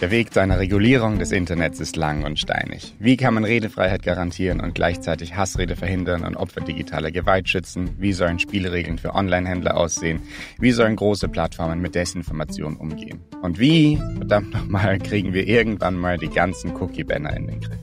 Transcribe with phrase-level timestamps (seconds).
[0.00, 2.94] Der Weg zu einer Regulierung des Internets ist lang und steinig.
[2.98, 7.90] Wie kann man Redefreiheit garantieren und gleichzeitig Hassrede verhindern und Opfer digitaler Gewalt schützen?
[7.98, 10.20] Wie sollen Spielregeln für Online-Händler aussehen?
[10.58, 13.20] Wie sollen große Plattformen mit Desinformation umgehen?
[13.40, 17.78] Und wie, verdammt nochmal, kriegen wir irgendwann mal die ganzen Cookie-Banner in den Griff?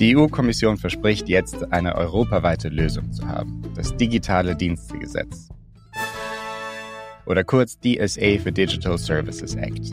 [0.00, 3.62] Die EU-Kommission verspricht jetzt, eine europaweite Lösung zu haben.
[3.76, 5.50] Das digitale Dienstegesetz.
[7.26, 9.92] Oder kurz DSA für Digital Services Act.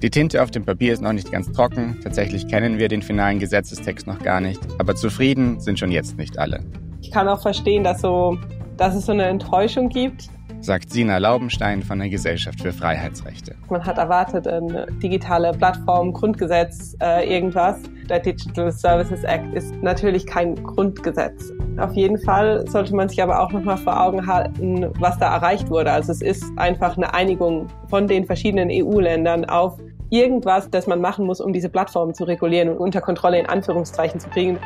[0.00, 1.98] Die Tinte auf dem Papier ist noch nicht ganz trocken.
[2.04, 4.60] Tatsächlich kennen wir den finalen Gesetzestext noch gar nicht.
[4.78, 6.60] Aber zufrieden sind schon jetzt nicht alle.
[7.02, 8.38] Ich kann auch verstehen, dass, so,
[8.76, 10.28] dass es so eine Enttäuschung gibt.
[10.60, 13.56] Sagt Sina Laubenstein von der Gesellschaft für Freiheitsrechte.
[13.68, 17.80] Man hat erwartet, eine digitale Plattform, Grundgesetz, äh, irgendwas.
[18.08, 21.52] Der Digital Services Act ist natürlich kein Grundgesetz.
[21.76, 25.70] Auf jeden Fall sollte man sich aber auch nochmal vor Augen halten, was da erreicht
[25.70, 25.90] wurde.
[25.90, 29.78] Also es ist einfach eine Einigung von den verschiedenen EU-Ländern auf
[30.10, 34.20] irgendwas, das man machen muss, um diese Plattformen zu regulieren und unter Kontrolle in Anführungszeichen
[34.20, 34.58] zu kriegen.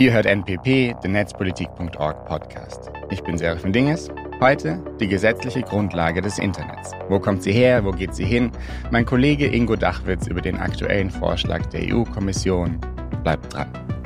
[0.00, 2.92] Ihr hört NPP, den Netzpolitik.org Podcast.
[3.10, 4.08] Ich bin Serafin Dinges.
[4.40, 6.92] Heute die gesetzliche Grundlage des Internets.
[7.08, 7.84] Wo kommt sie her?
[7.84, 8.52] Wo geht sie hin?
[8.92, 12.78] Mein Kollege Ingo Dachwitz über den aktuellen Vorschlag der EU-Kommission.
[13.24, 13.97] Bleibt dran.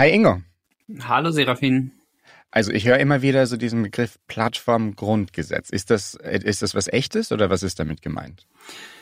[0.00, 0.40] Hi Ingo.
[1.02, 1.92] Hallo Serafin.
[2.50, 5.68] Also ich höre immer wieder so diesen Begriff Plattformgrundgesetz.
[5.68, 8.46] Ist das, ist das was echtes oder was ist damit gemeint?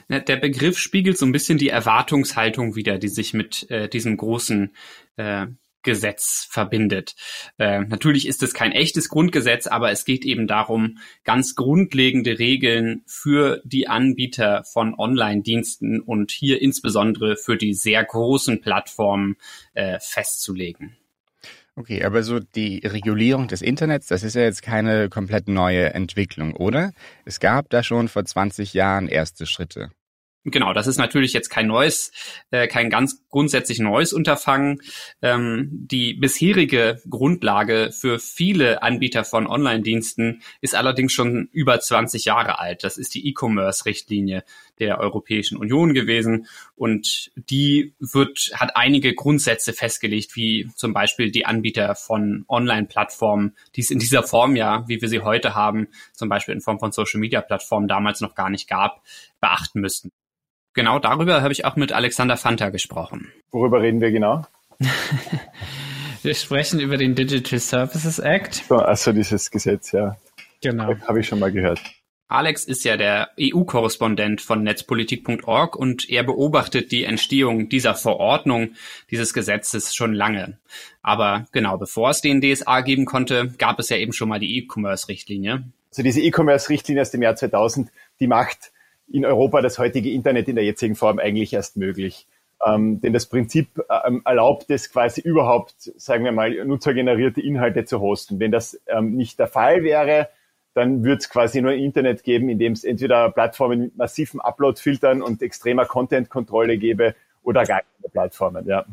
[0.08, 4.72] Der Begriff spiegelt so ein bisschen die Erwartungshaltung wider, die sich mit äh, diesem großen
[5.18, 5.46] äh,
[5.88, 7.14] Gesetz verbindet.
[7.56, 13.04] Äh, natürlich ist es kein echtes Grundgesetz, aber es geht eben darum, ganz grundlegende Regeln
[13.06, 19.36] für die Anbieter von Online-Diensten und hier insbesondere für die sehr großen Plattformen
[19.72, 20.94] äh, festzulegen.
[21.74, 26.54] Okay, aber so die Regulierung des Internets, das ist ja jetzt keine komplett neue Entwicklung,
[26.54, 26.92] oder?
[27.24, 29.90] Es gab da schon vor 20 Jahren erste Schritte.
[30.44, 32.12] Genau, das ist natürlich jetzt kein neues,
[32.50, 34.80] äh, kein ganz grundsätzlich neues Unterfangen.
[35.20, 42.58] Ähm, die bisherige Grundlage für viele Anbieter von Online-Diensten ist allerdings schon über 20 Jahre
[42.60, 42.84] alt.
[42.84, 44.44] Das ist die E-Commerce-Richtlinie
[44.78, 46.46] der Europäischen Union gewesen
[46.76, 53.80] und die wird, hat einige Grundsätze festgelegt, wie zum Beispiel die Anbieter von Online-Plattformen, die
[53.80, 56.92] es in dieser Form ja, wie wir sie heute haben, zum Beispiel in Form von
[56.92, 59.02] Social-Media-Plattformen damals noch gar nicht gab,
[59.40, 60.12] beachten müssten.
[60.74, 63.32] Genau darüber habe ich auch mit Alexander Fanta gesprochen.
[63.50, 64.46] Worüber reden wir genau?
[66.22, 68.54] wir sprechen über den Digital Services Act.
[68.68, 70.16] So, also dieses Gesetz, ja.
[70.60, 70.94] Genau.
[71.06, 71.80] Habe ich schon mal gehört.
[72.30, 78.74] Alex ist ja der EU-Korrespondent von netzpolitik.org und er beobachtet die Entstehung dieser Verordnung,
[79.10, 80.58] dieses Gesetzes schon lange.
[81.00, 84.58] Aber genau bevor es den DSA geben konnte, gab es ja eben schon mal die
[84.58, 85.64] E-Commerce-Richtlinie.
[85.90, 87.90] Also diese E-Commerce-Richtlinie aus dem Jahr 2000,
[88.20, 88.72] die macht
[89.10, 92.26] in Europa das heutige Internet in der jetzigen Form eigentlich erst möglich.
[92.62, 93.68] Ähm, denn das Prinzip
[94.06, 98.38] ähm, erlaubt es quasi überhaupt, sagen wir mal, nutzergenerierte Inhalte zu hosten.
[98.38, 100.28] Wenn das ähm, nicht der Fall wäre,
[100.78, 104.40] dann wird es quasi nur ein Internet geben, in dem es entweder Plattformen mit massiven
[104.40, 108.66] Upload-Filtern und extremer Content-Kontrolle gäbe oder gar keine Plattformen.
[108.66, 108.86] Ja.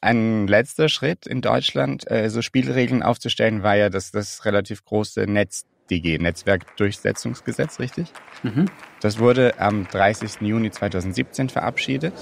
[0.00, 5.26] Ein letzter Schritt in Deutschland, äh, so Spielregeln aufzustellen, war ja das, das relativ große
[5.26, 8.12] Netz DG, Netzwerkdurchsetzungsgesetz, richtig?
[8.42, 8.66] Mhm.
[9.00, 10.40] Das wurde am 30.
[10.40, 12.14] Juni 2017 verabschiedet.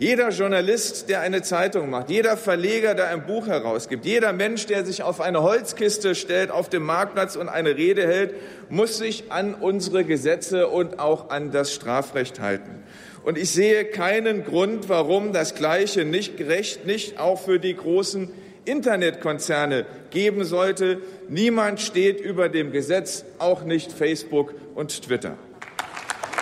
[0.00, 4.86] Jeder Journalist, der eine Zeitung macht, jeder Verleger, der ein Buch herausgibt, jeder Mensch, der
[4.86, 8.34] sich auf eine Holzkiste stellt auf dem Marktplatz und eine Rede hält,
[8.68, 12.84] muss sich an unsere Gesetze und auch an das Strafrecht halten.
[13.24, 18.30] Und ich sehe keinen Grund, warum das Gleiche nicht gerecht nicht auch für die großen
[18.66, 21.00] Internetkonzerne geben sollte.
[21.28, 25.36] Niemand steht über dem Gesetz, auch nicht Facebook und Twitter.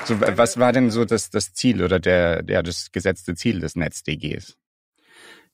[0.07, 3.75] So, was war denn so das, das Ziel oder der, der, das gesetzte Ziel des
[3.75, 4.57] NetzDGs?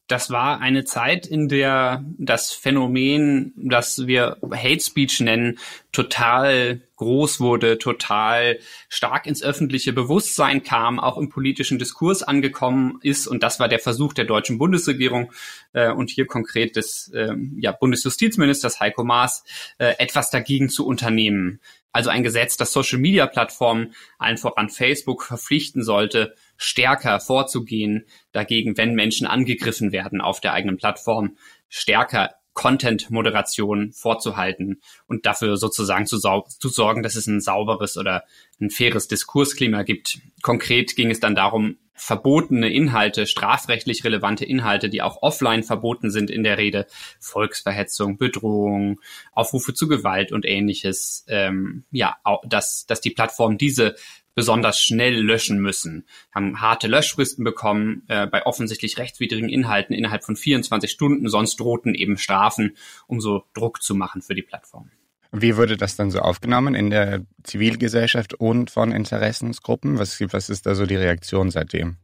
[0.09, 5.59] das war eine Zeit, in der das Phänomen, das wir Hate Speech nennen,
[5.91, 8.59] total groß wurde, total
[8.89, 13.27] stark ins öffentliche Bewusstsein kam, auch im politischen Diskurs angekommen ist.
[13.27, 15.33] Und das war der Versuch der deutschen Bundesregierung
[15.73, 19.45] äh, und hier konkret des äh, ja, Bundesjustizministers Heiko Maas,
[19.79, 21.61] äh, etwas dagegen zu unternehmen.
[21.93, 29.27] Also ein Gesetz, das Social-Media-Plattformen, allen voran Facebook, verpflichten sollte, stärker vorzugehen dagegen, wenn Menschen
[29.27, 31.37] angegriffen werden auf der eigenen Plattform,
[31.69, 38.25] stärker Content-Moderation vorzuhalten und dafür sozusagen zu, zu, sorgen, dass es ein sauberes oder
[38.61, 40.19] ein faires Diskursklima gibt.
[40.43, 46.31] Konkret ging es dann darum, verbotene Inhalte, strafrechtlich relevante Inhalte, die auch offline verboten sind
[46.31, 46.87] in der Rede,
[47.21, 49.01] Volksverhetzung, Bedrohung,
[49.33, 53.95] Aufrufe zu Gewalt und ähnliches, ähm, ja, dass, dass die Plattform diese
[54.35, 60.37] besonders schnell löschen müssen, haben harte Löschfristen bekommen äh, bei offensichtlich rechtswidrigen Inhalten innerhalb von
[60.37, 62.77] 24 Stunden, sonst drohten eben Strafen,
[63.07, 64.91] um so Druck zu machen für die Plattform.
[65.33, 69.99] Wie wurde das dann so aufgenommen in der Zivilgesellschaft und von Interessensgruppen?
[69.99, 71.97] Was, was ist da so die Reaktion seitdem?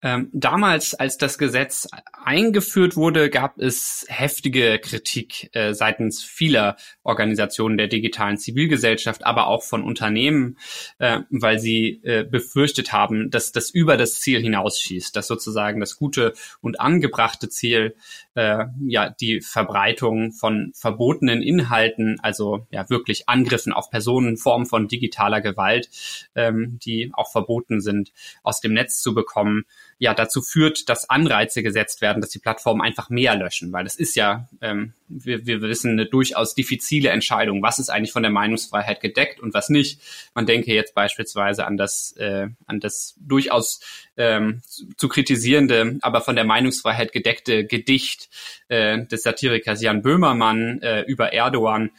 [0.00, 1.88] Ähm, damals, als das Gesetz
[2.24, 9.64] eingeführt wurde, gab es heftige Kritik äh, seitens vieler Organisationen der digitalen Zivilgesellschaft, aber auch
[9.64, 10.56] von Unternehmen,
[10.98, 15.96] äh, weil sie äh, befürchtet haben, dass das über das Ziel hinausschießt, dass sozusagen das
[15.96, 17.96] gute und angebrachte Ziel,
[18.34, 24.86] äh, ja, die Verbreitung von verbotenen Inhalten, also ja wirklich Angriffen auf Personen, Formen von
[24.86, 25.90] digitaler Gewalt,
[26.36, 28.12] ähm, die auch verboten sind,
[28.44, 29.64] aus dem Netz zu bekommen,
[29.98, 33.96] ja dazu führt, dass Anreize gesetzt werden, dass die Plattformen einfach mehr löschen, weil das
[33.96, 38.30] ist ja, ähm, wir, wir wissen, eine durchaus diffizile Entscheidung, was ist eigentlich von der
[38.30, 40.00] Meinungsfreiheit gedeckt und was nicht.
[40.34, 43.80] Man denke jetzt beispielsweise an das, äh, an das durchaus
[44.16, 44.62] ähm,
[44.96, 48.28] zu kritisierende, aber von der Meinungsfreiheit gedeckte Gedicht
[48.68, 51.90] äh, des Satirikers Jan Böhmermann äh, über Erdogan,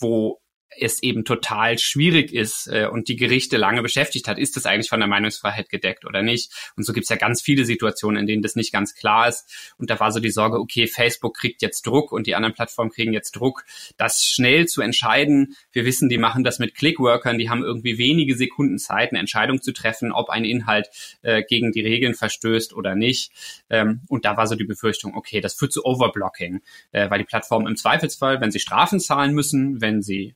[0.00, 0.40] wo
[0.80, 4.88] es eben total schwierig ist äh, und die Gerichte lange beschäftigt hat, ist das eigentlich
[4.88, 6.52] von der Meinungsfreiheit gedeckt oder nicht?
[6.76, 9.74] Und so gibt es ja ganz viele Situationen, in denen das nicht ganz klar ist.
[9.78, 12.90] Und da war so die Sorge, okay, Facebook kriegt jetzt Druck und die anderen Plattformen
[12.90, 13.64] kriegen jetzt Druck,
[13.96, 15.54] das schnell zu entscheiden.
[15.72, 19.62] Wir wissen, die machen das mit Clickworkern, die haben irgendwie wenige Sekunden Zeit, eine Entscheidung
[19.62, 20.88] zu treffen, ob ein Inhalt
[21.22, 23.32] äh, gegen die Regeln verstößt oder nicht.
[23.70, 26.60] Ähm, und da war so die Befürchtung, okay, das führt zu Overblocking,
[26.92, 30.34] äh, weil die Plattformen im Zweifelsfall, wenn sie Strafen zahlen müssen, wenn sie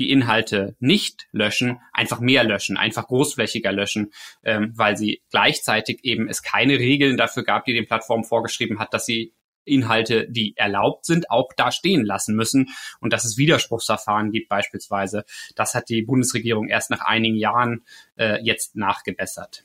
[0.00, 4.12] die Inhalte nicht löschen, einfach mehr löschen, einfach großflächiger löschen,
[4.42, 8.94] ähm, weil sie gleichzeitig eben es keine Regeln dafür gab, die den Plattformen vorgeschrieben hat,
[8.94, 12.70] dass sie Inhalte, die erlaubt sind, auch da stehen lassen müssen
[13.00, 15.24] und dass es Widerspruchsverfahren gibt beispielsweise.
[15.54, 17.84] Das hat die Bundesregierung erst nach einigen Jahren
[18.16, 19.64] äh, jetzt nachgebessert.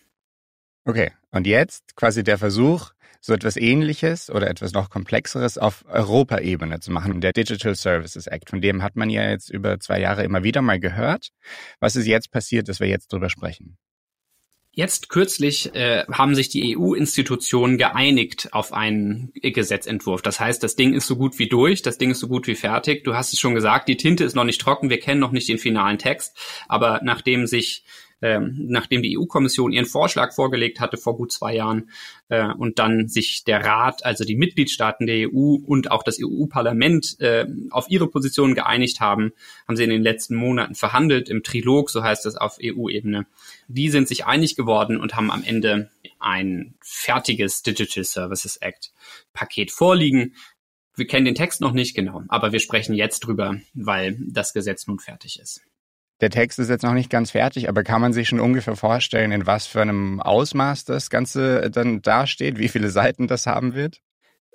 [0.84, 2.92] Okay, und jetzt quasi der Versuch,
[3.26, 7.22] so etwas Ähnliches oder etwas noch Komplexeres auf Europaebene zu machen.
[7.22, 10.62] Der Digital Services Act, von dem hat man ja jetzt über zwei Jahre immer wieder
[10.62, 11.30] mal gehört.
[11.80, 13.78] Was ist jetzt passiert, dass wir jetzt drüber sprechen?
[14.78, 20.22] Jetzt kürzlich äh, haben sich die EU-Institutionen geeinigt auf einen Gesetzentwurf.
[20.22, 22.56] Das heißt, das Ding ist so gut wie durch, das Ding ist so gut wie
[22.56, 23.06] fertig.
[23.06, 25.48] Du hast es schon gesagt, die Tinte ist noch nicht trocken, wir kennen noch nicht
[25.48, 26.38] den finalen Text,
[26.68, 27.86] aber nachdem sich
[28.26, 31.92] ähm, nachdem die EU-Kommission ihren Vorschlag vorgelegt hatte vor gut zwei Jahren
[32.30, 37.20] äh, und dann sich der Rat, also die Mitgliedstaaten der EU und auch das EU-Parlament
[37.20, 39.32] äh, auf ihre Positionen geeinigt haben,
[39.68, 43.28] haben sie in den letzten Monaten verhandelt im Trilog, so heißt es auf EU-Ebene.
[43.68, 48.92] Die sind sich einig geworden und haben am Ende ein fertiges Digital Services Act
[49.34, 50.34] Paket vorliegen.
[50.96, 54.88] Wir kennen den Text noch nicht genau, aber wir sprechen jetzt drüber, weil das Gesetz
[54.88, 55.62] nun fertig ist.
[56.22, 59.32] Der Text ist jetzt noch nicht ganz fertig, aber kann man sich schon ungefähr vorstellen,
[59.32, 64.02] in was für einem Ausmaß das Ganze dann dasteht, wie viele Seiten das haben wird?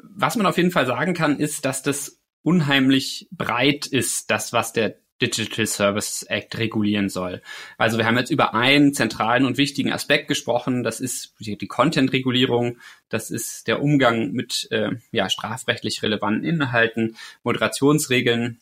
[0.03, 4.73] Was man auf jeden Fall sagen kann, ist, dass das unheimlich breit ist, das, was
[4.73, 7.43] der Digital Service Act regulieren soll.
[7.77, 10.83] Also wir haben jetzt über einen zentralen und wichtigen Aspekt gesprochen.
[10.83, 12.79] Das ist die Content-Regulierung.
[13.11, 18.61] Das ist der Umgang mit äh, ja, strafrechtlich relevanten Inhalten, Moderationsregeln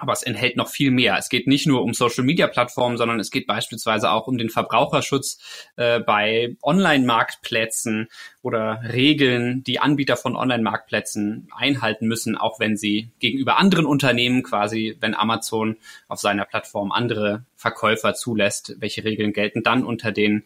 [0.00, 1.16] aber es enthält noch viel mehr.
[1.18, 5.38] Es geht nicht nur um Social-Media-Plattformen, sondern es geht beispielsweise auch um den Verbraucherschutz
[5.76, 8.08] äh, bei Online-Marktplätzen
[8.42, 14.96] oder Regeln, die Anbieter von Online-Marktplätzen einhalten müssen, auch wenn sie gegenüber anderen Unternehmen quasi,
[15.00, 15.76] wenn Amazon
[16.08, 20.44] auf seiner Plattform andere Verkäufer zulässt, welche Regeln gelten dann unter den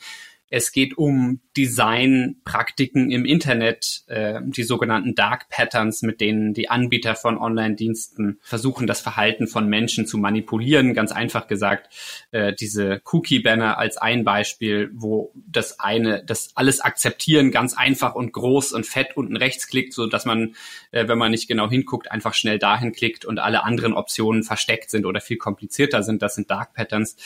[0.55, 7.17] es geht um Designpraktiken im Internet, äh, die sogenannten Dark Patterns, mit denen die Anbieter
[7.17, 10.95] von Online-Diensten versuchen, das Verhalten von Menschen zu manipulieren.
[10.95, 11.93] Ganz einfach gesagt,
[12.31, 18.33] äh, diese Cookie-Banner als ein Beispiel, wo das eine, das alles akzeptieren ganz einfach und
[18.33, 20.55] groß und fett unten rechts klickt, so dass man,
[20.93, 24.91] äh, wenn man nicht genau hinguckt, einfach schnell dahin klickt und alle anderen Optionen versteckt
[24.91, 26.23] sind oder viel komplizierter sind.
[26.23, 27.17] Das sind Dark Patterns.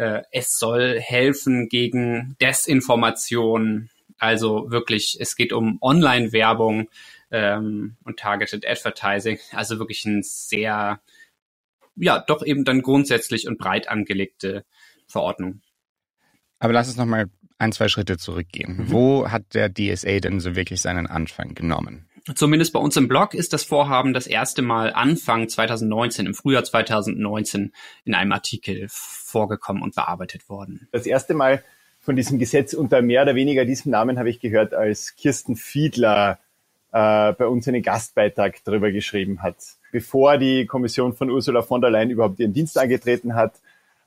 [0.00, 3.90] Äh, es soll helfen gegen Desinformation.
[4.16, 6.88] Also wirklich, es geht um Online-Werbung
[7.30, 9.38] ähm, und Targeted Advertising.
[9.52, 11.02] Also wirklich ein sehr,
[11.96, 14.64] ja, doch eben dann grundsätzlich und breit angelegte
[15.06, 15.60] Verordnung.
[16.60, 17.26] Aber lass uns nochmal
[17.58, 18.78] ein, zwei Schritte zurückgehen.
[18.78, 18.90] Mhm.
[18.90, 22.08] Wo hat der DSA denn so wirklich seinen Anfang genommen?
[22.34, 26.64] Zumindest bei uns im Blog ist das Vorhaben das erste Mal Anfang 2019, im Frühjahr
[26.64, 27.72] 2019
[28.04, 30.88] in einem Artikel vorgekommen und bearbeitet worden.
[30.92, 31.62] Das erste Mal
[32.00, 36.38] von diesem Gesetz unter mehr oder weniger diesem Namen habe ich gehört, als Kirsten Fiedler
[36.92, 39.56] äh, bei uns einen Gastbeitrag darüber geschrieben hat.
[39.92, 43.54] Bevor die Kommission von Ursula von der Leyen überhaupt ihren Dienst angetreten hat,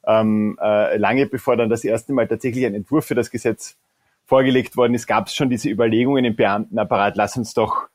[0.06, 3.78] ähm, äh, lange bevor dann das erste Mal tatsächlich ein Entwurf für das Gesetz
[4.26, 7.88] vorgelegt worden ist, gab es schon diese Überlegungen im Beamtenapparat, lass uns doch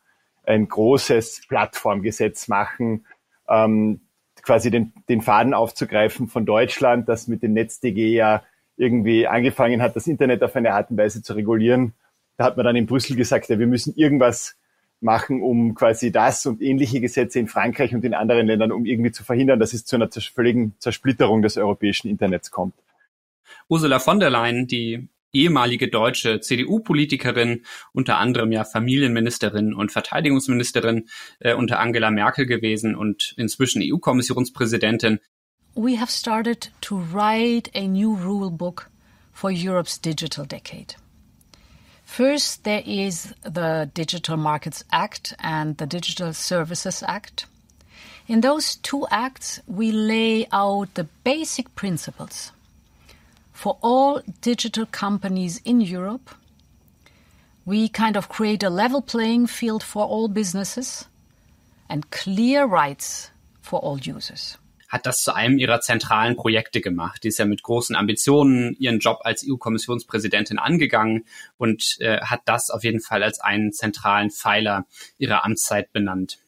[0.48, 3.04] ein großes Plattformgesetz machen,
[3.48, 4.00] ähm,
[4.42, 8.42] quasi den, den Faden aufzugreifen von Deutschland, das mit dem NetzDG ja
[8.76, 11.92] irgendwie angefangen hat, das Internet auf eine Art und Weise zu regulieren.
[12.36, 14.56] Da hat man dann in Brüssel gesagt, ja, wir müssen irgendwas
[15.00, 19.12] machen, um quasi das und ähnliche Gesetze in Frankreich und in anderen Ländern, um irgendwie
[19.12, 22.74] zu verhindern, dass es zu einer völligen Zersplitterung des europäischen Internets kommt.
[23.68, 31.08] Ursula von der Leyen, die ehemalige deutsche CDU-Politikerin, unter anderem ja Familienministerin und Verteidigungsministerin
[31.40, 35.20] äh, unter Angela Merkel gewesen und inzwischen EU-Kommissionspräsidentin.
[35.74, 38.90] We have started to write a new rule book
[39.32, 40.96] for Europe's digital decade.
[42.04, 47.46] First, there is the Digital Markets Act and the Digital Services Act.
[48.26, 52.50] In those two acts, we lay out the basic principles
[53.58, 56.30] for all digital companies in Europe.
[57.66, 61.06] We kind of create a level playing field for all businesses
[61.88, 64.58] and clear rights for all users.
[64.90, 67.22] hat das zu einem ihrer zentralen Projekte gemacht.
[67.22, 71.26] Die ist ja mit großen Ambitionen ihren Job als EU-Kommissionspräsidentin angegangen
[71.58, 74.86] und äh, hat das auf jeden Fall als einen zentralen Pfeiler
[75.18, 76.38] ihrer Amtszeit benannt.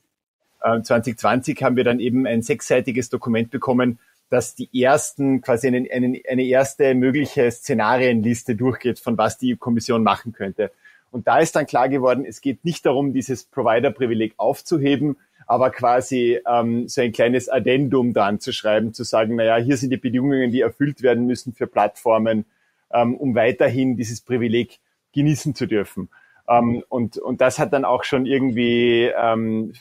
[0.63, 3.99] 2020 haben wir dann eben ein sechsseitiges Dokument bekommen,
[4.31, 10.03] dass die ersten, quasi eine, eine, eine erste mögliche Szenarienliste durchgeht, von was die Kommission
[10.03, 10.71] machen könnte.
[11.11, 16.39] Und da ist dann klar geworden, es geht nicht darum, dieses Provider-Privileg aufzuheben, aber quasi
[16.47, 20.53] ähm, so ein kleines Addendum dran zu schreiben, zu sagen, naja, hier sind die Bedingungen,
[20.53, 22.45] die erfüllt werden müssen für Plattformen,
[22.93, 24.79] ähm, um weiterhin dieses Privileg
[25.13, 26.09] genießen zu dürfen.
[26.49, 29.73] Ähm, und, und das hat dann auch schon irgendwie ähm,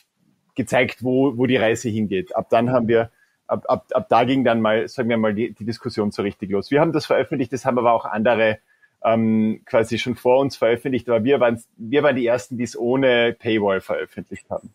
[0.55, 2.35] gezeigt, wo, wo die Reise hingeht.
[2.35, 3.11] Ab dann haben wir
[3.49, 6.49] ab, ab, ab da ging dann mal, sagen wir mal, die, die Diskussion so richtig
[6.51, 6.71] los.
[6.71, 8.59] Wir haben das veröffentlicht, das haben aber auch andere
[9.03, 12.77] ähm, quasi schon vor uns veröffentlicht, aber wir waren, wir waren die Ersten, die es
[12.77, 14.73] ohne Paywall veröffentlicht haben.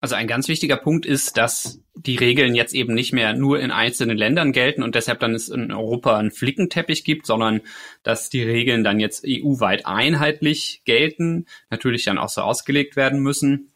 [0.00, 3.70] Also ein ganz wichtiger Punkt ist, dass die Regeln jetzt eben nicht mehr nur in
[3.70, 7.62] einzelnen Ländern gelten und deshalb dann es in Europa einen Flickenteppich gibt, sondern
[8.02, 13.72] dass die Regeln dann jetzt EU-weit einheitlich gelten, natürlich dann auch so ausgelegt werden müssen.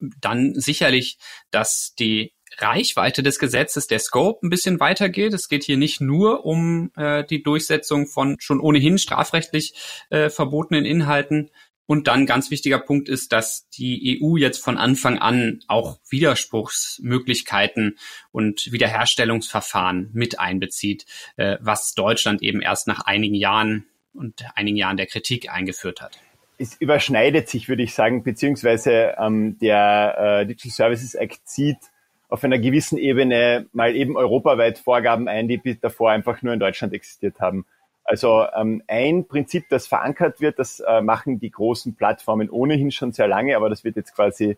[0.00, 1.18] Dann sicherlich,
[1.50, 5.32] dass die Reichweite des Gesetzes, der Scope ein bisschen weitergeht.
[5.32, 9.74] Es geht hier nicht nur um äh, die Durchsetzung von schon ohnehin strafrechtlich
[10.10, 11.50] äh, verbotenen Inhalten.
[11.86, 17.96] Und dann ganz wichtiger Punkt ist, dass die EU jetzt von Anfang an auch Widerspruchsmöglichkeiten
[18.30, 24.98] und Wiederherstellungsverfahren mit einbezieht, äh, was Deutschland eben erst nach einigen Jahren und einigen Jahren
[24.98, 26.18] der Kritik eingeführt hat
[26.58, 31.78] es überschneidet sich, würde ich sagen, beziehungsweise ähm, der äh, Digital Services Act zieht
[32.28, 36.92] auf einer gewissen Ebene mal eben europaweit Vorgaben ein, die davor einfach nur in Deutschland
[36.92, 37.64] existiert haben.
[38.04, 43.12] Also ähm, ein Prinzip, das verankert wird, das äh, machen die großen Plattformen ohnehin schon
[43.12, 44.56] sehr lange, aber das wird jetzt quasi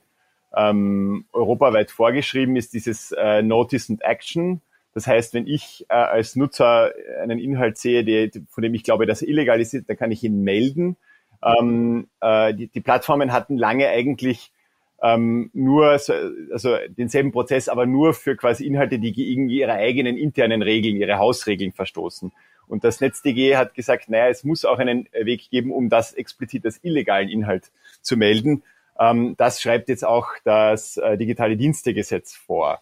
[0.56, 4.60] ähm, europaweit vorgeschrieben, ist dieses äh, Notice and Action.
[4.94, 9.06] Das heißt, wenn ich äh, als Nutzer einen Inhalt sehe, die, von dem ich glaube,
[9.06, 10.96] dass er illegal ist, dann kann ich ihn melden.
[11.42, 14.52] Ähm, äh, die, die Plattformen hatten lange eigentlich
[15.02, 16.12] ähm, nur, so,
[16.52, 21.18] also denselben Prozess, aber nur für quasi Inhalte, die gegen ihre eigenen internen Regeln, ihre
[21.18, 22.32] Hausregeln verstoßen.
[22.66, 26.64] Und das NetzDG hat gesagt, naja, es muss auch einen Weg geben, um das explizit
[26.64, 27.70] als illegalen Inhalt
[28.02, 28.62] zu melden.
[28.98, 32.80] Ähm, das schreibt jetzt auch das äh, Digitale Dienstegesetz vor.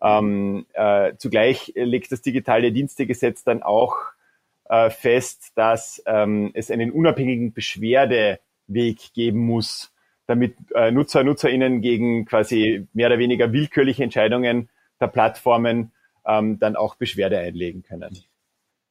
[0.00, 3.96] Ähm, äh, zugleich legt das Digitale Dienstegesetz dann auch
[4.68, 9.92] äh, fest, dass ähm, es einen unabhängigen Beschwerdeweg geben muss
[10.28, 14.68] damit äh, Nutzer, NutzerInnen gegen quasi mehr oder weniger willkürliche Entscheidungen
[15.00, 15.90] der Plattformen
[16.26, 18.16] ähm, dann auch Beschwerde einlegen können.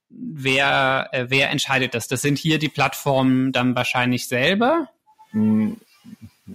[0.10, 2.08] Wer, äh, wer entscheidet das?
[2.08, 4.89] Das sind hier die Plattformen dann wahrscheinlich selber?
[5.32, 5.77] Hm,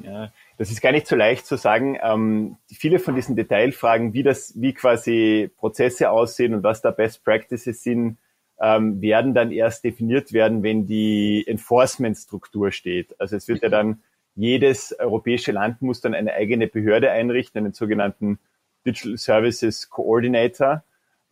[0.02, 1.98] ja, das ist gar nicht so leicht zu sagen.
[2.02, 7.24] Ähm, viele von diesen Detailfragen, wie das, wie quasi Prozesse aussehen und was da Best
[7.24, 8.18] Practices sind,
[8.60, 13.14] ähm, werden dann erst definiert werden, wenn die Enforcement-Struktur steht.
[13.20, 14.02] Also es wird ja dann
[14.34, 18.38] jedes europäische Land muss dann eine eigene Behörde einrichten, einen sogenannten
[18.86, 20.82] Digital Services Coordinator.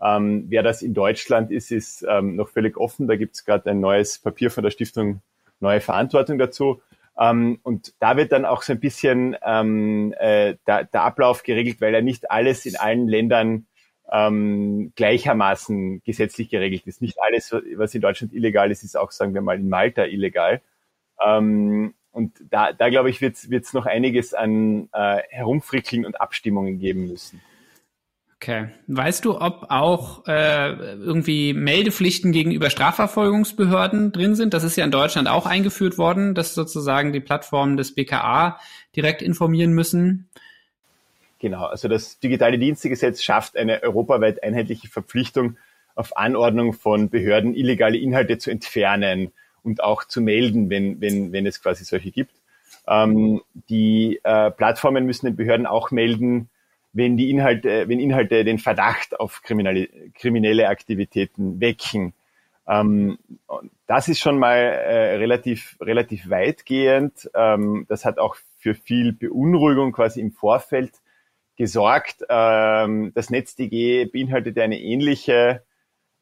[0.00, 3.06] Ähm, wer das in Deutschland ist, ist ähm, noch völlig offen.
[3.06, 5.20] Da gibt es gerade ein neues Papier von der Stiftung
[5.62, 6.80] Neue Verantwortung dazu.
[7.18, 11.82] Ähm, und da wird dann auch so ein bisschen ähm, äh, der, der Ablauf geregelt,
[11.82, 13.66] weil ja nicht alles in allen Ländern
[14.10, 17.02] ähm, gleichermaßen gesetzlich geregelt ist.
[17.02, 20.62] Nicht alles, was in Deutschland illegal ist, ist auch, sagen wir mal, in Malta illegal.
[21.22, 26.78] Ähm, und da, da glaube ich, wird es noch einiges an äh, Herumfrickeln und Abstimmungen
[26.78, 27.40] geben müssen.
[28.42, 28.68] Okay.
[28.86, 34.54] Weißt du, ob auch äh, irgendwie Meldepflichten gegenüber Strafverfolgungsbehörden drin sind?
[34.54, 38.58] Das ist ja in Deutschland auch eingeführt worden, dass sozusagen die Plattformen des BKA
[38.96, 40.30] direkt informieren müssen.
[41.38, 45.58] Genau, also das Digitale Dienstegesetz schafft eine europaweit einheitliche Verpflichtung,
[45.94, 51.46] auf Anordnung von Behörden illegale Inhalte zu entfernen und auch zu melden, wenn, wenn, wenn
[51.46, 52.34] es quasi solche gibt.
[52.88, 56.48] Ähm, die äh, Plattformen müssen den Behörden auch melden,
[56.92, 62.14] wenn die Inhalte, wenn Inhalte den Verdacht auf kriminelle, kriminelle Aktivitäten wecken.
[62.66, 63.18] Ähm,
[63.86, 67.30] das ist schon mal äh, relativ, relativ weitgehend.
[67.34, 70.92] Ähm, das hat auch für viel Beunruhigung quasi im Vorfeld
[71.56, 72.24] gesorgt.
[72.28, 75.62] Ähm, das NetzDG beinhaltet eine ähnliche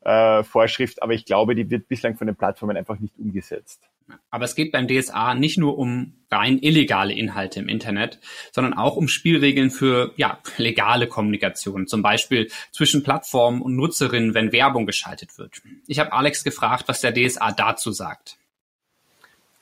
[0.01, 3.89] äh, Vorschrift, aber ich glaube, die wird bislang von den Plattformen einfach nicht umgesetzt.
[4.31, 8.21] Aber es geht beim DSA nicht nur um rein illegale Inhalte im Internet,
[8.53, 14.53] sondern auch um Spielregeln für ja, legale Kommunikation, zum Beispiel zwischen Plattformen und Nutzerinnen, wenn
[14.53, 15.61] Werbung geschaltet wird.
[15.87, 18.39] Ich habe Alex gefragt, was der DSA dazu sagt.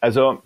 [0.00, 0.42] Also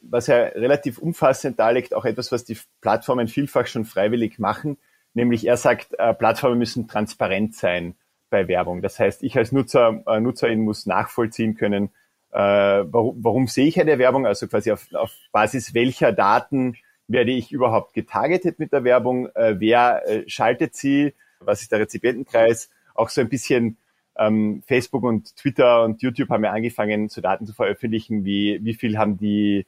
[0.00, 4.76] was ja relativ umfassend darlegt, auch etwas, was die Plattformen vielfach schon freiwillig machen,
[5.14, 7.94] nämlich er sagt, äh, Plattformen müssen transparent sein
[8.34, 8.82] bei Werbung.
[8.82, 11.90] Das heißt, ich als Nutzer, äh, Nutzerin muss nachvollziehen können,
[12.32, 16.76] äh, warum, warum sehe ich eine Werbung, also quasi auf, auf Basis welcher Daten
[17.06, 22.70] werde ich überhaupt getargetet mit der Werbung, äh, wer schaltet sie, was ist der Rezipientenkreis,
[22.96, 23.76] auch so ein bisschen
[24.18, 28.74] ähm, Facebook und Twitter und YouTube haben ja angefangen, so Daten zu veröffentlichen, wie, wie
[28.74, 29.64] viel haben die,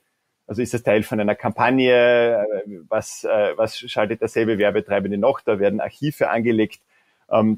[0.48, 2.44] also ist das Teil von einer Kampagne,
[2.88, 3.24] was,
[3.56, 6.80] was schaltet derselbe Werbetreibende noch, da werden Archive angelegt,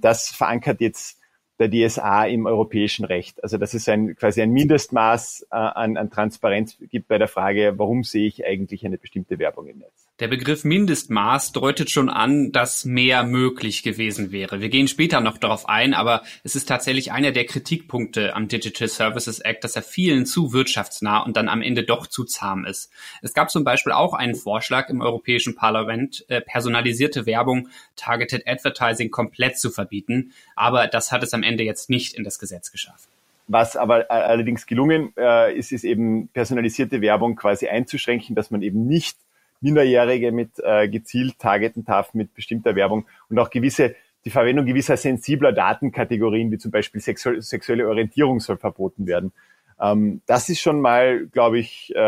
[0.00, 1.17] das verankert jetzt
[1.58, 3.42] der DSA im europäischen Recht.
[3.42, 7.74] Also dass es ein, quasi ein Mindestmaß äh, an, an Transparenz gibt bei der Frage,
[7.76, 10.08] warum sehe ich eigentlich eine bestimmte Werbung im Netz.
[10.20, 14.60] Der Begriff Mindestmaß deutet schon an, dass mehr möglich gewesen wäre.
[14.60, 18.88] Wir gehen später noch darauf ein, aber es ist tatsächlich einer der Kritikpunkte am Digital
[18.88, 22.90] Services Act, dass er vielen zu wirtschaftsnah und dann am Ende doch zu zahm ist.
[23.22, 29.10] Es gab zum Beispiel auch einen Vorschlag im Europäischen Parlament, äh, personalisierte Werbung, Targeted Advertising
[29.10, 33.08] komplett zu verbieten, aber das hat es am Ende jetzt nicht in das Gesetz geschafft.
[33.46, 38.86] Was aber allerdings gelungen äh, ist, ist eben personalisierte Werbung quasi einzuschränken, dass man eben
[38.86, 39.16] nicht
[39.60, 44.96] Minderjährige mit äh, gezielt targeten darf mit bestimmter Werbung und auch gewisse die Verwendung gewisser
[44.96, 49.32] sensibler Datenkategorien, wie zum Beispiel sexu sexuelle Orientierung, soll verboten werden.
[49.80, 51.98] Ähm, das ist schon mal, glaube ich, äh,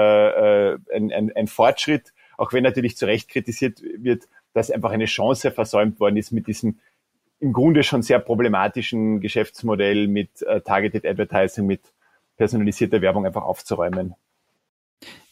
[0.73, 5.07] äh, ein, ein, ein Fortschritt, auch wenn natürlich zu Recht kritisiert wird, dass einfach eine
[5.07, 6.79] Chance versäumt worden ist, mit diesem
[7.41, 11.81] im Grunde schon sehr problematischen Geschäftsmodell mit äh, Targeted Advertising, mit
[12.37, 14.15] personalisierter Werbung einfach aufzuräumen.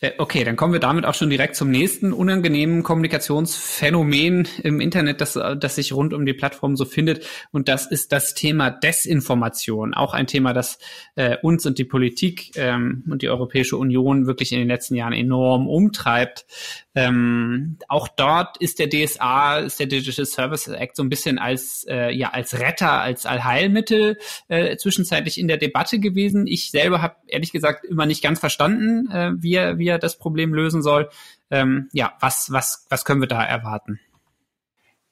[0.00, 5.20] Äh, okay, dann kommen wir damit auch schon direkt zum nächsten unangenehmen Kommunikationsphänomen im Internet,
[5.20, 7.26] das, das sich rund um die Plattform so findet.
[7.50, 9.94] Und das ist das Thema Desinformation.
[9.94, 10.78] Auch ein Thema, das
[11.16, 15.12] äh, uns und die Politik ähm, und die Europäische Union wirklich in den letzten Jahren
[15.12, 16.46] enorm umtreibt.
[16.94, 21.84] Ähm, auch dort ist der DSA, ist der Digital Services Act so ein bisschen als,
[21.88, 26.46] äh, ja, als Retter, als Allheilmittel äh, zwischenzeitlich in der Debatte gewesen.
[26.46, 30.18] Ich selber habe ehrlich gesagt immer nicht ganz verstanden, äh, wie, er, wie er das
[30.18, 31.08] Problem lösen soll.
[31.50, 34.00] Ähm, ja, was, was, was können wir da erwarten?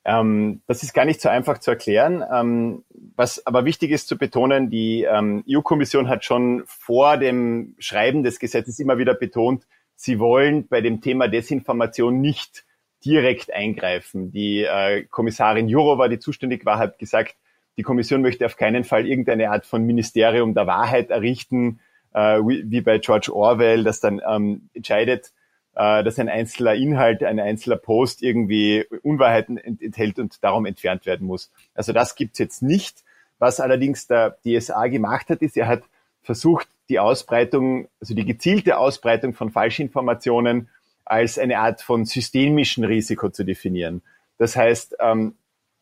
[0.04, 2.24] Ähm, das ist gar nicht so einfach zu erklären.
[2.32, 2.84] Ähm,
[3.16, 8.38] was aber wichtig ist zu betonen, die ähm, EU-Kommission hat schon vor dem Schreiben des
[8.38, 12.64] Gesetzes immer wieder betont, sie wollen bei dem Thema Desinformation nicht
[13.04, 14.30] direkt eingreifen.
[14.30, 17.34] Die äh, Kommissarin Jourova, die zuständig war, hat gesagt,
[17.76, 21.80] die Kommission möchte auf keinen Fall irgendeine Art von Ministerium der Wahrheit errichten,
[22.16, 25.33] äh, wie, wie, bei George Orwell, das dann ähm, entscheidet,
[25.74, 31.26] äh, dass ein einzelner Inhalt, ein einzelner Post irgendwie Unwahrheiten enthält und darum entfernt werden
[31.26, 31.52] muss.
[31.74, 33.05] Also das gibt's jetzt nicht.
[33.38, 35.83] Was allerdings der DSA gemacht hat, ist, er hat
[36.22, 40.70] versucht, die Ausbreitung, also die gezielte Ausbreitung von Falschinformationen
[41.05, 44.00] als eine Art von systemischen Risiko zu definieren.
[44.38, 45.35] Das heißt, ähm,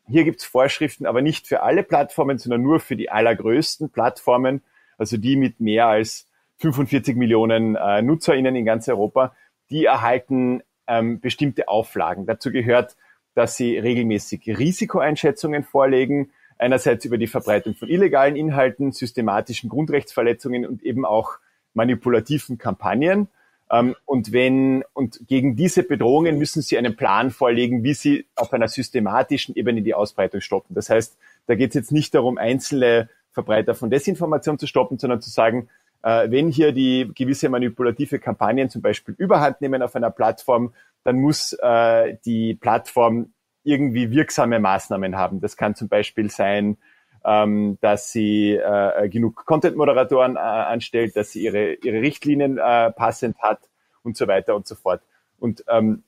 [0.08, 4.62] hier gibt es Vorschriften, aber nicht für alle Plattformen, sondern nur für die allergrößten Plattformen,
[4.98, 6.28] also die mit mehr als
[6.58, 9.34] 45 Millionen äh, NutzerInnen in ganz Europa,
[9.70, 12.26] die erhalten ähm, bestimmte Auflagen.
[12.26, 12.96] Dazu gehört,
[13.34, 20.82] dass sie regelmäßig Risikoeinschätzungen vorlegen, einerseits über die Verbreitung von illegalen Inhalten, systematischen Grundrechtsverletzungen und
[20.82, 21.38] eben auch
[21.74, 23.28] manipulativen Kampagnen.
[23.70, 28.52] Ähm, und wenn, und gegen diese Bedrohungen müssen Sie einen Plan vorlegen, wie Sie auf
[28.52, 30.74] einer systematischen Ebene die Ausbreitung stoppen.
[30.74, 35.20] Das heißt, da geht es jetzt nicht darum, einzelne Verbreiter von Desinformation zu stoppen, sondern
[35.20, 35.68] zu sagen,
[36.02, 41.16] äh, wenn hier die gewisse manipulative Kampagnen zum Beispiel überhand nehmen auf einer Plattform, dann
[41.16, 43.32] muss äh, die Plattform
[43.64, 45.40] irgendwie wirksame Maßnahmen haben.
[45.40, 46.76] Das kann zum Beispiel sein,
[47.24, 53.38] ähm, dass sie äh, genug Content-Moderatoren äh, anstellt, dass sie ihre, ihre Richtlinien äh, passend
[53.38, 53.60] hat
[54.02, 55.02] und so weiter und so fort.
[55.38, 56.04] Und ähm,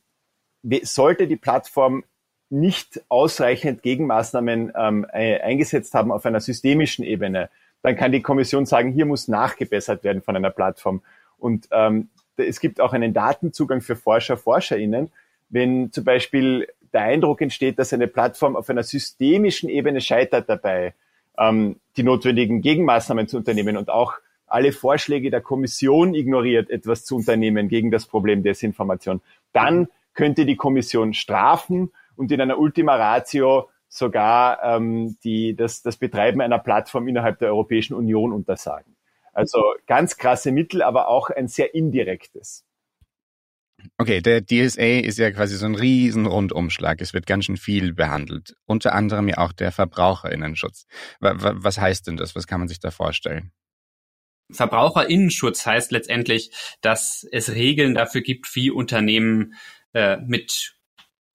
[0.83, 2.05] sollte die Plattform
[2.49, 7.51] nicht ausreichend Gegenmaßnahmen ähm, eingesetzt haben auf einer systemischen Ebene,
[7.83, 11.03] dann kann die Kommission sagen, hier muss nachgebessert werden von einer Plattform.
[11.39, 15.11] Und ähm, es gibt auch einen Datenzugang für Forscher, ForscherInnen.
[15.49, 20.95] Wenn zum Beispiel der Eindruck entsteht, dass eine Plattform auf einer systemischen Ebene scheitert dabei,
[21.39, 24.15] ähm, die notwendigen Gegenmaßnahmen zu unternehmen und auch
[24.47, 29.21] alle Vorschläge der Kommission ignoriert, etwas zu unternehmen gegen das Problem Desinformation,
[29.53, 35.97] dann könnte die Kommission strafen und in einer Ultima Ratio sogar ähm, die, das, das
[35.97, 38.97] Betreiben einer Plattform innerhalb der Europäischen Union untersagen.
[39.33, 42.65] Also ganz krasse Mittel, aber auch ein sehr indirektes.
[43.99, 47.01] Okay, der DSA ist ja quasi so ein riesen Rundumschlag.
[47.01, 48.57] Es wird ganz schön viel behandelt.
[48.65, 50.87] Unter anderem ja auch der Verbraucherinnenschutz.
[51.21, 52.35] Was heißt denn das?
[52.35, 53.53] Was kann man sich da vorstellen?
[54.51, 56.51] Verbraucherinnenschutz heißt letztendlich,
[56.81, 59.55] dass es Regeln dafür gibt, wie Unternehmen
[59.93, 60.76] äh, mit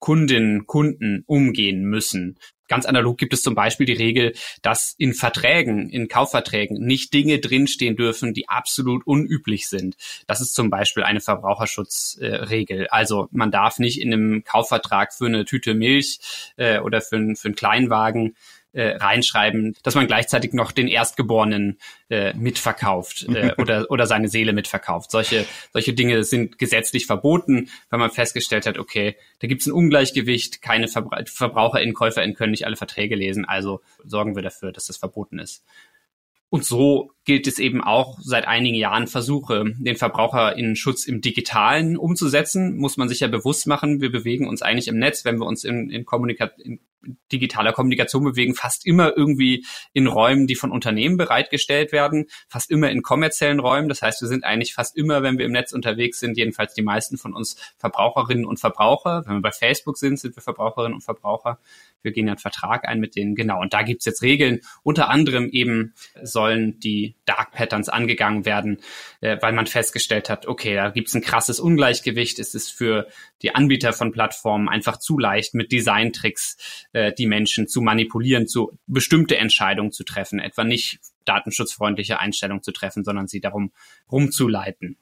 [0.02, 2.36] Kundinnen, Kunden umgehen müssen.
[2.66, 7.38] Ganz analog gibt es zum Beispiel die Regel, dass in Verträgen, in Kaufverträgen nicht Dinge
[7.38, 9.96] drinstehen dürfen, die absolut unüblich sind.
[10.26, 12.84] Das ist zum Beispiel eine Verbraucherschutzregel.
[12.84, 16.18] Äh, also man darf nicht in einem Kaufvertrag für eine Tüte Milch
[16.56, 18.34] äh, oder für, für einen Kleinwagen
[18.72, 24.52] äh, reinschreiben, dass man gleichzeitig noch den Erstgeborenen äh, mitverkauft äh, oder, oder seine Seele
[24.52, 25.10] mitverkauft.
[25.10, 29.72] Solche, solche Dinge sind gesetzlich verboten, weil man festgestellt hat, okay, da gibt es ein
[29.72, 34.86] Ungleichgewicht, keine Verbra VerbraucherInnen, KäuferInnen können nicht alle Verträge lesen, also sorgen wir dafür, dass
[34.86, 35.64] das verboten ist.
[36.52, 42.76] Und so gilt es eben auch seit einigen Jahren Versuche, den VerbraucherInnen-Schutz im Digitalen umzusetzen,
[42.76, 44.02] muss man sich ja bewusst machen.
[44.02, 46.80] Wir bewegen uns eigentlich im Netz, wenn wir uns in, in, Kommunika in
[47.30, 52.90] digitaler Kommunikation bewegen, fast immer irgendwie in Räumen, die von Unternehmen bereitgestellt werden, fast immer
[52.90, 53.88] in kommerziellen Räumen.
[53.88, 56.82] Das heißt, wir sind eigentlich fast immer, wenn wir im Netz unterwegs sind, jedenfalls die
[56.82, 59.24] meisten von uns Verbraucherinnen und Verbraucher.
[59.26, 61.58] Wenn wir bei Facebook sind, sind wir Verbraucherinnen und Verbraucher.
[62.02, 63.34] Wir gehen ja einen Vertrag ein mit denen.
[63.34, 63.60] Genau.
[63.60, 64.60] Und da gibt's jetzt Regeln.
[64.82, 68.80] Unter anderem eben sollen die Dark Patterns angegangen werden,
[69.20, 72.38] äh, weil man festgestellt hat, okay, da gibt's ein krasses Ungleichgewicht.
[72.38, 73.08] Es ist für
[73.42, 78.78] die Anbieter von Plattformen einfach zu leicht, mit Designtricks äh, die Menschen zu manipulieren, zu
[78.86, 83.72] bestimmte Entscheidungen zu treffen, etwa nicht datenschutzfreundliche Einstellungen zu treffen, sondern sie darum
[84.10, 84.96] rumzuleiten.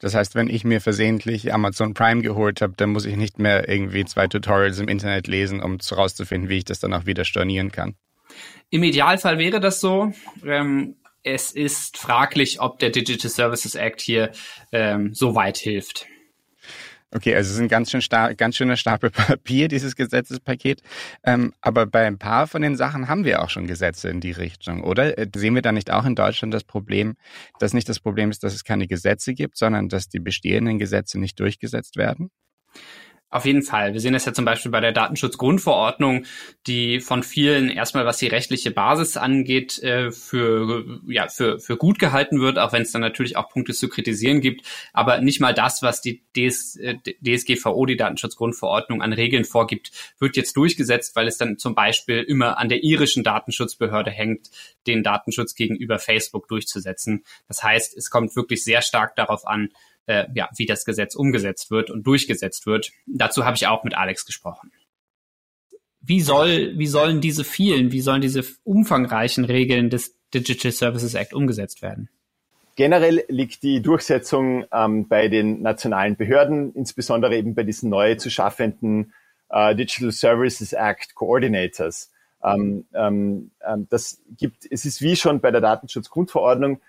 [0.00, 3.68] Das heißt, wenn ich mir versehentlich Amazon Prime geholt habe, dann muss ich nicht mehr
[3.68, 7.72] irgendwie zwei Tutorials im Internet lesen, um herauszufinden, wie ich das dann auch wieder stornieren
[7.72, 7.96] kann.
[8.70, 10.12] Im Idealfall wäre das so.
[10.44, 14.30] Ähm, es ist fraglich, ob der Digital Services Act hier
[14.72, 16.06] ähm, so weit hilft.
[17.10, 18.02] Okay, also es ist ein ganz, schön
[18.36, 20.82] ganz schöner Stapel Papier, dieses Gesetzespaket.
[21.24, 24.32] Ähm, aber bei ein paar von den Sachen haben wir auch schon Gesetze in die
[24.32, 25.16] Richtung, oder?
[25.16, 27.16] Äh, sehen wir da nicht auch in Deutschland das Problem,
[27.60, 31.18] dass nicht das Problem ist, dass es keine Gesetze gibt, sondern dass die bestehenden Gesetze
[31.18, 32.30] nicht durchgesetzt werden?
[33.30, 33.92] Auf jeden Fall.
[33.92, 36.24] Wir sehen das ja zum Beispiel bei der Datenschutzgrundverordnung,
[36.66, 41.98] die von vielen erstmal, was die rechtliche Basis angeht, äh, für, ja, für, für gut
[41.98, 44.64] gehalten wird, auch wenn es dann natürlich auch Punkte zu kritisieren gibt.
[44.94, 50.38] Aber nicht mal das, was die DS, äh, DSGVO, die Datenschutzgrundverordnung, an Regeln vorgibt, wird
[50.38, 54.48] jetzt durchgesetzt, weil es dann zum Beispiel immer an der irischen Datenschutzbehörde hängt,
[54.86, 57.24] den Datenschutz gegenüber Facebook durchzusetzen.
[57.46, 59.68] Das heißt, es kommt wirklich sehr stark darauf an,
[60.08, 62.90] äh, ja, wie das Gesetz umgesetzt wird und durchgesetzt wird.
[63.06, 64.72] Dazu habe ich auch mit Alex gesprochen.
[66.00, 71.34] Wie soll, wie sollen diese vielen, wie sollen diese umfangreichen Regeln des Digital Services Act
[71.34, 72.08] umgesetzt werden?
[72.76, 78.30] Generell liegt die Durchsetzung ähm, bei den nationalen Behörden, insbesondere eben bei diesen neu zu
[78.30, 79.12] schaffenden
[79.50, 82.10] äh, Digital Services Act Coordinators.
[82.42, 86.80] Ähm, ähm, ähm das gibt, es ist wie schon bei der Datenschutzgrundverordnung,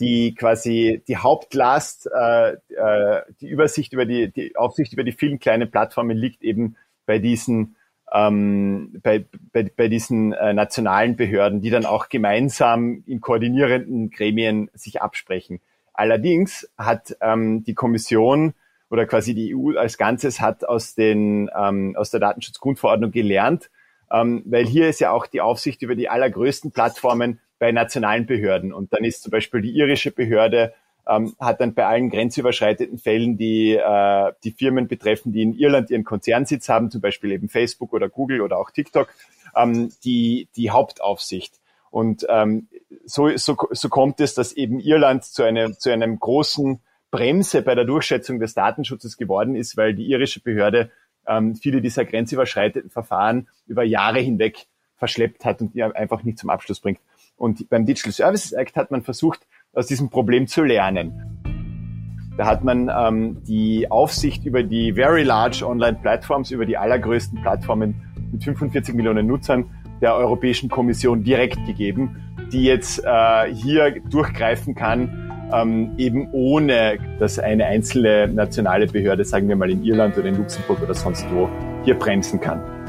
[0.00, 5.38] die quasi die Hauptlast, äh, äh, die Übersicht über die, die Aufsicht über die vielen
[5.38, 7.76] kleinen Plattformen liegt eben bei diesen
[8.12, 14.70] ähm, bei, bei, bei diesen äh, nationalen Behörden, die dann auch gemeinsam in koordinierenden Gremien
[14.74, 15.60] sich absprechen.
[15.94, 18.52] Allerdings hat ähm, die Kommission
[18.90, 23.70] oder quasi die EU als Ganzes hat aus den ähm, aus der Datenschutzgrundverordnung gelernt
[24.12, 28.72] ähm, weil hier ist ja auch die Aufsicht über die allergrößten Plattformen bei nationalen Behörden.
[28.72, 30.74] Und dann ist zum Beispiel die irische Behörde
[31.06, 35.88] ähm, hat dann bei allen grenzüberschreitenden Fällen, die äh, die Firmen betreffen, die in Irland
[35.88, 39.14] ihren Konzernsitz haben, zum Beispiel eben Facebook oder Google oder auch TikTok,
[39.54, 41.54] ähm, die, die Hauptaufsicht.
[41.92, 42.66] Und ähm,
[43.04, 46.80] so, so, so kommt es, dass eben Irland zu, einem zu einem großen
[47.12, 50.90] Bremse bei der Durchschätzung des Datenschutzes geworden ist, weil die irische Behörde
[51.28, 56.50] ähm, viele dieser grenzüberschreitenden Verfahren über Jahre hinweg verschleppt hat und die einfach nicht zum
[56.50, 56.98] Abschluss bringt.
[57.42, 59.40] Und beim Digital Services Act hat man versucht,
[59.72, 61.40] aus diesem Problem zu lernen.
[62.36, 67.42] Da hat man ähm, die Aufsicht über die very large Online Platforms, über die allergrößten
[67.42, 68.00] Plattformen
[68.30, 69.64] mit 45 Millionen Nutzern
[70.00, 72.14] der Europäischen Kommission direkt gegeben,
[72.52, 79.48] die jetzt äh, hier durchgreifen kann, ähm, eben ohne dass eine einzelne nationale Behörde, sagen
[79.48, 81.48] wir mal in Irland oder in Luxemburg oder sonst wo,
[81.82, 82.81] hier bremsen kann.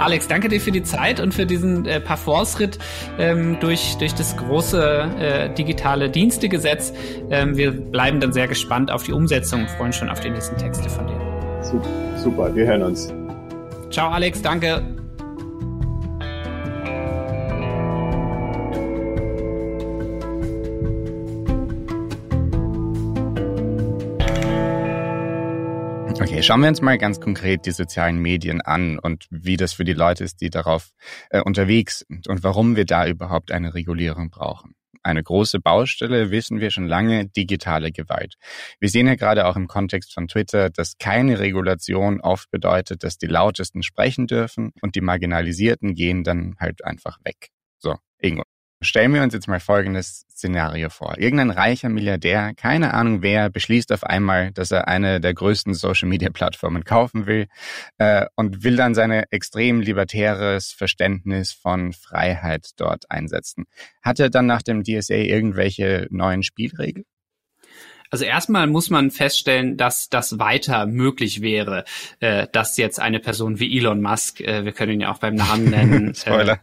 [0.00, 2.78] Alex, danke dir für die Zeit und für diesen äh, Parforce-Ritt
[3.18, 6.92] ähm, durch, durch das große äh, digitale Dienstegesetz.
[7.30, 10.56] Ähm, wir bleiben dann sehr gespannt auf die Umsetzung und freuen schon auf die nächsten
[10.56, 11.20] Texte von dir.
[12.16, 13.12] Super, wir hören uns.
[13.90, 14.99] Ciao, Alex, danke.
[26.40, 29.84] Okay, schauen wir uns mal ganz konkret die sozialen Medien an und wie das für
[29.84, 30.88] die Leute ist, die darauf
[31.28, 34.72] äh, unterwegs sind und warum wir da überhaupt eine Regulierung brauchen.
[35.02, 38.36] Eine große Baustelle wissen wir schon lange, digitale Gewalt.
[38.78, 43.18] Wir sehen ja gerade auch im Kontext von Twitter, dass keine Regulation oft bedeutet, dass
[43.18, 47.50] die Lautesten sprechen dürfen und die Marginalisierten gehen dann halt einfach weg.
[47.76, 48.49] So, Ingo.
[48.82, 51.18] Stellen wir uns jetzt mal folgendes Szenario vor.
[51.18, 56.84] Irgendein reicher Milliardär, keine Ahnung wer, beschließt auf einmal, dass er eine der größten Social-Media-Plattformen
[56.84, 57.46] kaufen will
[57.98, 63.66] äh, und will dann seine extrem libertäres Verständnis von Freiheit dort einsetzen.
[64.00, 67.04] Hat er dann nach dem DSA irgendwelche neuen Spielregeln?
[68.10, 71.84] Also erstmal muss man feststellen, dass das weiter möglich wäre,
[72.18, 75.34] äh, dass jetzt eine Person wie Elon Musk, äh, wir können ihn ja auch beim
[75.34, 76.54] Namen nennen, Spoiler.
[76.54, 76.58] Äh,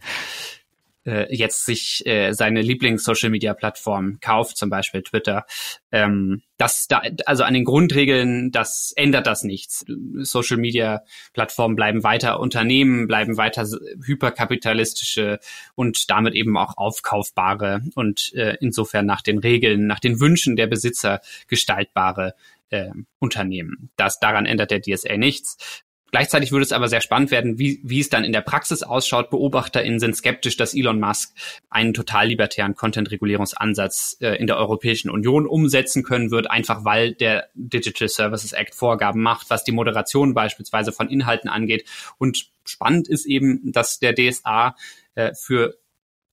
[1.08, 5.46] äh, jetzt sich äh, seine Lieblings-Social-Media-Plattform kauft, zum Beispiel Twitter,
[5.91, 9.86] ähm, das da, also an den Grundregeln, das ändert das nichts.
[9.88, 13.65] Social-Media-Plattformen bleiben weiter Unternehmen, bleiben weiter
[14.06, 15.39] hyperkapitalistische
[15.76, 20.67] und damit eben auch aufkaufbare und äh, insofern nach den Regeln, nach den Wünschen der
[20.67, 22.34] Besitzer gestaltbare
[22.70, 22.89] äh,
[23.20, 23.89] Unternehmen.
[23.96, 25.84] Das daran ändert der DSA nichts.
[26.12, 29.30] Gleichzeitig würde es aber sehr spannend werden, wie, wie es dann in der Praxis ausschaut.
[29.30, 31.36] BeobachterInnen sind skeptisch, dass Elon Musk
[31.70, 37.50] einen total libertären Content-Regulierungsansatz äh, in der Europäischen Union umsetzen können wird, einfach weil der
[37.56, 41.86] Digital Services Act Vorgaben macht, was die Moderation beispielsweise von Inhalten angeht.
[42.17, 44.76] Und spannend ist eben, dass der DSA
[45.15, 45.78] äh, für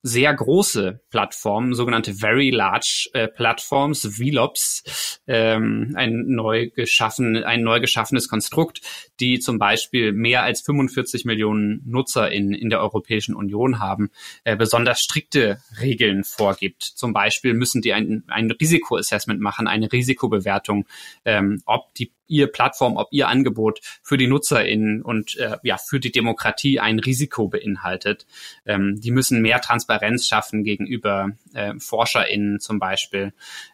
[0.07, 7.79] sehr große Plattformen, sogenannte Very Large äh, Plattforms, VLOPs, ähm, ein neu geschaffen, ein neu
[7.79, 8.81] geschaffenes Konstrukt,
[9.19, 14.11] die zum Beispiel mehr als 45 Millionen Nutzer in, in der Europäischen Union haben,
[14.43, 16.83] äh, besonders strikte Regeln vorgibt.
[16.83, 20.85] Zum Beispiel müssen die ein, ein Risikoassessment machen, eine Risikobewertung,
[21.25, 25.99] ähm, ob die ihr Plattform, ob ihr Angebot für die NutzerInnen und äh, ja für
[25.99, 28.25] die Demokratie ein Risiko beinhaltet.
[28.65, 33.33] Ähm, die müssen mehr Transparenz schaffen gegenüber äh, ForscherInnen zum Beispiel.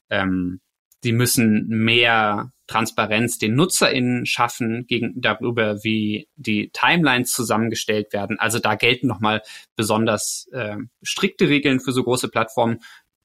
[0.09, 0.59] Ähm,
[1.03, 8.39] die müssen mehr Transparenz den NutzerInnen schaffen gegen, darüber, wie die Timelines zusammengestellt werden.
[8.39, 9.41] Also da gelten nochmal
[9.75, 12.79] besonders äh, strikte Regeln für so große Plattformen.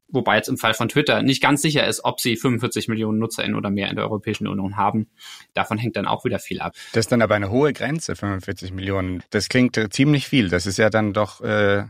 [0.09, 3.57] Wobei jetzt im Fall von Twitter nicht ganz sicher ist, ob sie 45 Millionen NutzerInnen
[3.57, 5.09] oder mehr in der Europäischen Union haben.
[5.55, 6.75] Davon hängt dann auch wieder viel ab.
[6.93, 9.23] Das ist dann aber eine hohe Grenze, 45 Millionen.
[9.31, 10.49] Das klingt ziemlich viel.
[10.49, 11.85] Das ist ja dann doch, äh,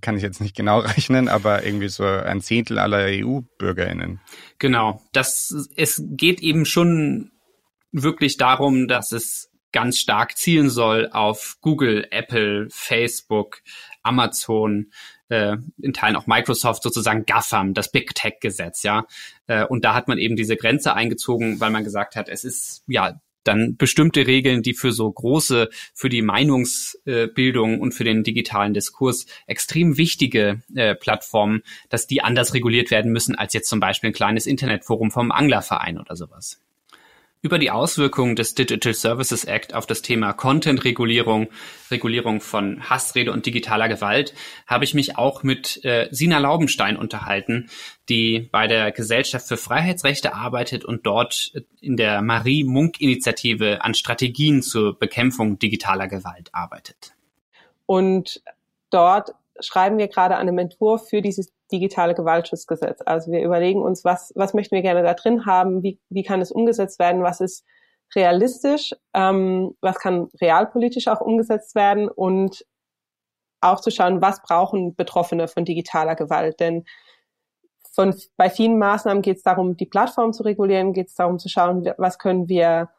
[0.00, 4.20] kann ich jetzt nicht genau rechnen, aber irgendwie so ein Zehntel aller EU-BürgerInnen.
[4.58, 5.02] Genau.
[5.12, 7.30] Das, es geht eben schon
[7.92, 13.60] wirklich darum, dass es ganz stark zielen soll auf Google, Apple, Facebook,
[14.02, 14.92] Amazon,
[15.28, 19.06] äh, in Teilen auch Microsoft sozusagen GAFAM, das Big Tech Gesetz, ja.
[19.46, 22.82] Äh, und da hat man eben diese Grenze eingezogen, weil man gesagt hat, es ist
[22.86, 28.74] ja dann bestimmte Regeln, die für so große, für die Meinungsbildung und für den digitalen
[28.74, 34.10] Diskurs extrem wichtige äh, Plattformen, dass die anders reguliert werden müssen als jetzt zum Beispiel
[34.10, 36.58] ein kleines Internetforum vom Anglerverein oder sowas.
[37.44, 41.48] Über die Auswirkungen des Digital Services Act auf das Thema Content-Regulierung,
[41.90, 44.32] Regulierung von Hassrede und digitaler Gewalt
[44.66, 47.68] habe ich mich auch mit äh, Sina Laubenstein unterhalten,
[48.08, 51.52] die bei der Gesellschaft für Freiheitsrechte arbeitet und dort
[51.82, 57.12] in der Marie-Munk-Initiative an Strategien zur Bekämpfung digitaler Gewalt arbeitet.
[57.84, 58.42] Und
[58.88, 63.00] dort schreiben wir gerade an einem Entwurf für dieses digitale Gewaltschutzgesetz.
[63.04, 66.40] Also wir überlegen uns, was, was möchten wir gerne da drin haben, wie, wie kann
[66.40, 67.64] es umgesetzt werden, was ist
[68.14, 72.64] realistisch, ähm, was kann realpolitisch auch umgesetzt werden und
[73.60, 76.60] auch zu schauen, was brauchen Betroffene von digitaler Gewalt.
[76.60, 76.84] Denn
[77.92, 81.48] von, bei vielen Maßnahmen geht es darum, die Plattform zu regulieren, geht es darum zu
[81.48, 82.90] schauen, was können wir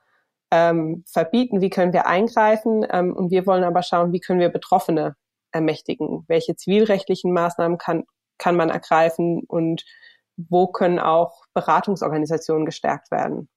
[0.52, 2.86] ähm, verbieten, wie können wir eingreifen.
[2.90, 5.16] Ähm, und wir wollen aber schauen, wie können wir Betroffene
[5.56, 8.04] ermächtigen, welche zivilrechtlichen Maßnahmen kann,
[8.38, 9.84] kann man ergreifen und
[10.38, 13.50] wo können auch Beratungsorganisationen gestärkt werden.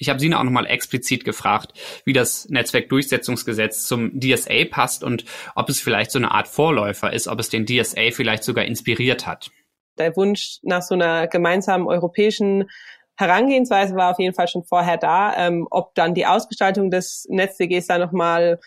[0.00, 1.72] Ich habe Sina auch nochmal explizit gefragt,
[2.04, 5.24] wie das Netzwerkdurchsetzungsgesetz zum DSA passt und
[5.56, 9.26] ob es vielleicht so eine Art Vorläufer ist, ob es den DSA vielleicht sogar inspiriert
[9.26, 9.50] hat.
[9.98, 12.70] Der Wunsch nach so einer gemeinsamen europäischen
[13.16, 15.34] Herangehensweise war auf jeden Fall schon vorher da.
[15.36, 18.60] Ähm, ob dann die Ausgestaltung des NetzDGs da nochmal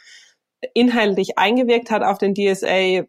[0.74, 3.06] inhaltlich eingewirkt hat auf den DSA,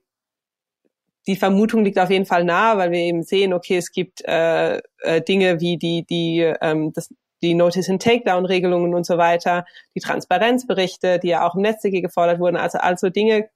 [1.27, 4.79] die Vermutung liegt auf jeden Fall nahe, weil wir eben sehen, okay, es gibt äh,
[5.03, 9.65] äh, Dinge wie die, die, ähm, das, die Notice and Takedown Regelungen und so weiter,
[9.95, 12.57] die Transparenzberichte, die ja auch im NetzDG gefordert wurden.
[12.57, 13.49] Also also Dinge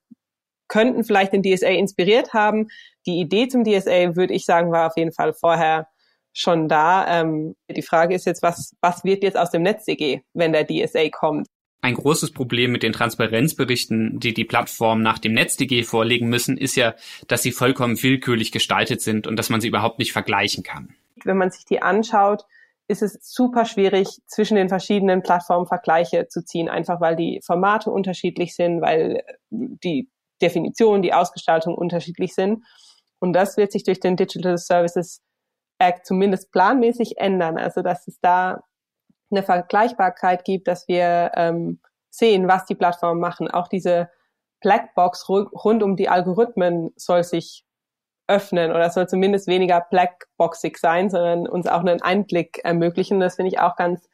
[0.69, 2.69] könnten vielleicht den DSA inspiriert haben.
[3.07, 5.89] Die Idee zum DSA, würde ich sagen, war auf jeden Fall vorher
[6.33, 7.21] schon da.
[7.21, 11.09] Ähm, die Frage ist jetzt, was, was wird jetzt aus dem NetzDG, wenn der DSA
[11.11, 11.49] kommt?
[11.83, 16.75] Ein großes Problem mit den Transparenzberichten, die die Plattformen nach dem NetzDG vorlegen müssen, ist
[16.75, 16.95] ja,
[17.29, 20.95] dass sie vollkommen willkürlich gestaltet sind und dass man sie überhaupt nicht vergleichen kann.
[21.25, 22.45] Wenn man sich die anschaut,
[22.89, 27.91] ist es super schwierig, zwischen den verschiedenen Plattformen Vergleiche zu ziehen, einfach weil die Formate
[27.91, 30.09] unterschiedlich sind, weil die
[30.41, 32.65] Definition, die Ausgestaltung unterschiedlich sind.
[33.19, 35.23] Und das wird sich durch den Digital Services
[35.79, 37.59] Act zumindest planmäßig ändern.
[37.59, 38.63] Also dass es da
[39.31, 43.51] eine Vergleichbarkeit gibt, dass wir ähm, sehen, was die Plattformen machen.
[43.51, 44.09] Auch diese
[44.61, 47.65] Blackbox rund um die Algorithmen soll sich
[48.29, 53.21] öffnen oder soll zumindest weniger blackboxig sein, sondern uns auch einen Einblick ermöglichen.
[53.21, 54.09] Das finde ich auch ganz,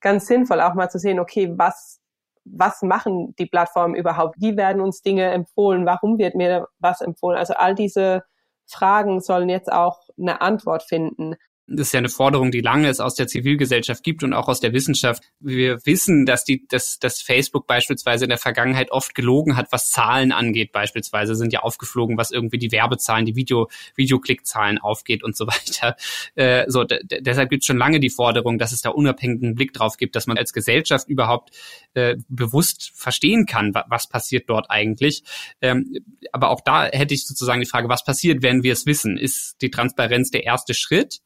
[0.00, 2.00] ganz sinnvoll, auch mal zu sehen, okay, was,
[2.44, 4.36] was machen die Plattformen überhaupt?
[4.38, 5.86] Wie werden uns Dinge empfohlen?
[5.86, 7.38] Warum wird mir was empfohlen?
[7.38, 8.22] Also all diese
[8.66, 11.34] Fragen sollen jetzt auch eine Antwort finden
[11.70, 14.60] das ist ja eine Forderung, die lange es aus der Zivilgesellschaft gibt und auch aus
[14.60, 15.22] der Wissenschaft.
[15.38, 19.90] Wir wissen, dass die, dass, dass Facebook beispielsweise in der Vergangenheit oft gelogen hat, was
[19.90, 20.72] Zahlen angeht.
[20.72, 25.96] Beispielsweise sind ja aufgeflogen, was irgendwie die Werbezahlen, die Video, Videoklickzahlen aufgeht und so weiter.
[26.36, 29.98] Äh, so, deshalb gibt es schon lange die Forderung, dass es da unabhängigen Blick drauf
[29.98, 31.50] gibt, dass man als Gesellschaft überhaupt
[31.92, 35.22] äh, bewusst verstehen kann, was passiert dort eigentlich.
[35.60, 35.94] Ähm,
[36.32, 39.18] aber auch da hätte ich sozusagen die Frage, was passiert, wenn wir es wissen?
[39.18, 41.20] Ist die Transparenz der erste Schritt?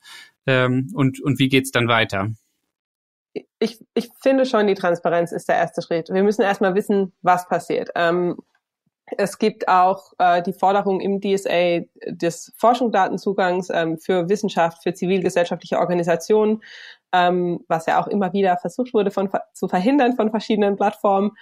[0.46, 2.28] Ähm, und, und wie geht's dann weiter?
[3.58, 6.10] Ich, ich finde schon, die Transparenz ist der erste Schritt.
[6.10, 7.90] Wir müssen erstmal wissen, was passiert.
[7.94, 8.36] Ähm,
[9.18, 15.78] es gibt auch äh, die Forderung im DSA des Forschungsdatenzugangs ähm, für Wissenschaft, für zivilgesellschaftliche
[15.78, 16.62] Organisationen,
[17.12, 21.32] ähm, was ja auch immer wieder versucht wurde von, zu verhindern von verschiedenen Plattformen.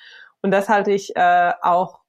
[0.43, 2.01] Und das halte ich äh, auch,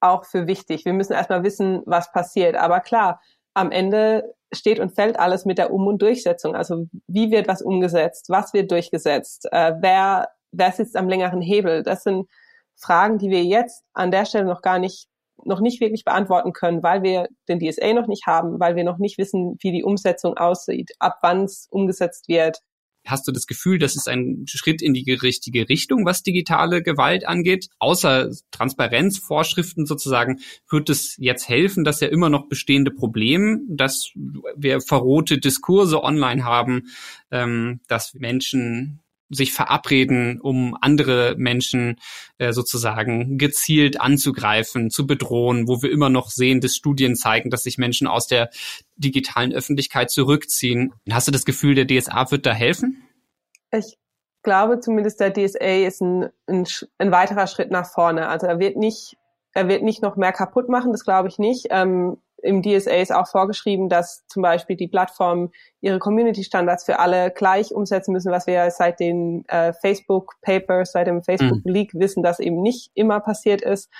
[0.00, 0.84] auch für wichtig.
[0.84, 2.56] Wir müssen erstmal wissen, was passiert.
[2.56, 3.20] Aber klar,
[3.54, 6.54] am Ende steht und fällt alles mit der Um- und Durchsetzung.
[6.54, 8.26] Also wie wird was umgesetzt?
[8.28, 9.48] Was wird durchgesetzt?
[9.50, 11.82] Äh, wer, wer sitzt am längeren Hebel?
[11.82, 12.28] Das sind
[12.76, 15.08] Fragen, die wir jetzt an der Stelle noch gar nicht
[15.44, 18.98] noch nicht wirklich beantworten können, weil wir den DSA noch nicht haben, weil wir noch
[18.98, 22.60] nicht wissen, wie die Umsetzung aussieht, ab wann es umgesetzt wird.
[23.04, 27.26] Hast du das Gefühl, das ist ein Schritt in die richtige Richtung, was digitale Gewalt
[27.26, 27.68] angeht?
[27.78, 30.40] Außer Transparenzvorschriften sozusagen,
[30.70, 34.10] wird es jetzt helfen, dass ja immer noch bestehende Probleme, dass
[34.56, 36.88] wir verrohte Diskurse online haben,
[37.30, 42.00] ähm, dass Menschen sich verabreden, um andere Menschen
[42.38, 47.62] äh, sozusagen gezielt anzugreifen, zu bedrohen, wo wir immer noch sehen, dass Studien zeigen, dass
[47.62, 48.50] sich Menschen aus der
[48.96, 50.92] digitalen Öffentlichkeit zurückziehen.
[51.10, 53.02] Hast du das Gefühl, der DSA wird da helfen?
[53.72, 53.96] Ich
[54.42, 56.66] glaube zumindest, der DSA ist ein, ein,
[56.98, 58.28] ein weiterer Schritt nach vorne.
[58.28, 59.16] Also er wird nicht,
[59.52, 61.66] er wird nicht noch mehr kaputt machen, das glaube ich nicht.
[61.70, 67.30] Ähm, im DSA ist auch vorgeschrieben, dass zum Beispiel die Plattformen ihre Community-Standards für alle
[67.30, 72.00] gleich umsetzen müssen, was wir seit den äh, Facebook-Papers, seit dem Facebook-Leak mhm.
[72.00, 73.90] wissen, dass eben nicht immer passiert ist.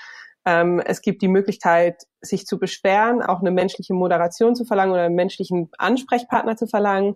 [0.45, 5.03] Ähm, es gibt die Möglichkeit, sich zu beschweren, auch eine menschliche Moderation zu verlangen oder
[5.03, 7.15] einen menschlichen Ansprechpartner zu verlangen.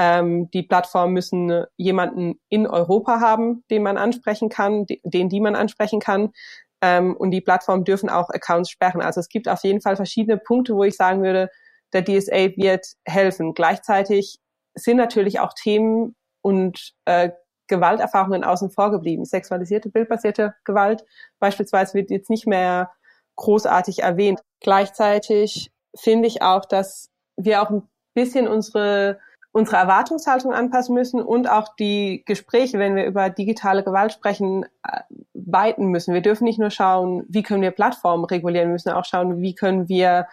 [0.00, 5.54] Ähm, die Plattformen müssen jemanden in Europa haben, den man ansprechen kann, den die man
[5.54, 6.32] ansprechen kann.
[6.80, 9.00] Ähm, und die Plattformen dürfen auch Accounts sperren.
[9.00, 11.48] Also es gibt auf jeden Fall verschiedene Punkte, wo ich sagen würde,
[11.92, 13.54] der DSA wird helfen.
[13.54, 14.38] Gleichzeitig
[14.74, 17.30] sind natürlich auch Themen und äh,
[17.68, 19.24] Gewalterfahrungen außen vor geblieben.
[19.24, 21.04] Sexualisierte, bildbasierte Gewalt
[21.38, 22.90] beispielsweise wird jetzt nicht mehr
[23.36, 24.40] großartig erwähnt.
[24.60, 29.18] Gleichzeitig finde ich auch, dass wir auch ein bisschen unsere
[29.54, 35.02] unsere Erwartungshaltung anpassen müssen und auch die Gespräche, wenn wir über digitale Gewalt sprechen, äh,
[35.32, 36.12] weiten müssen.
[36.12, 39.54] Wir dürfen nicht nur schauen, wie können wir Plattformen regulieren, wir müssen auch schauen, wie
[39.54, 40.26] können wir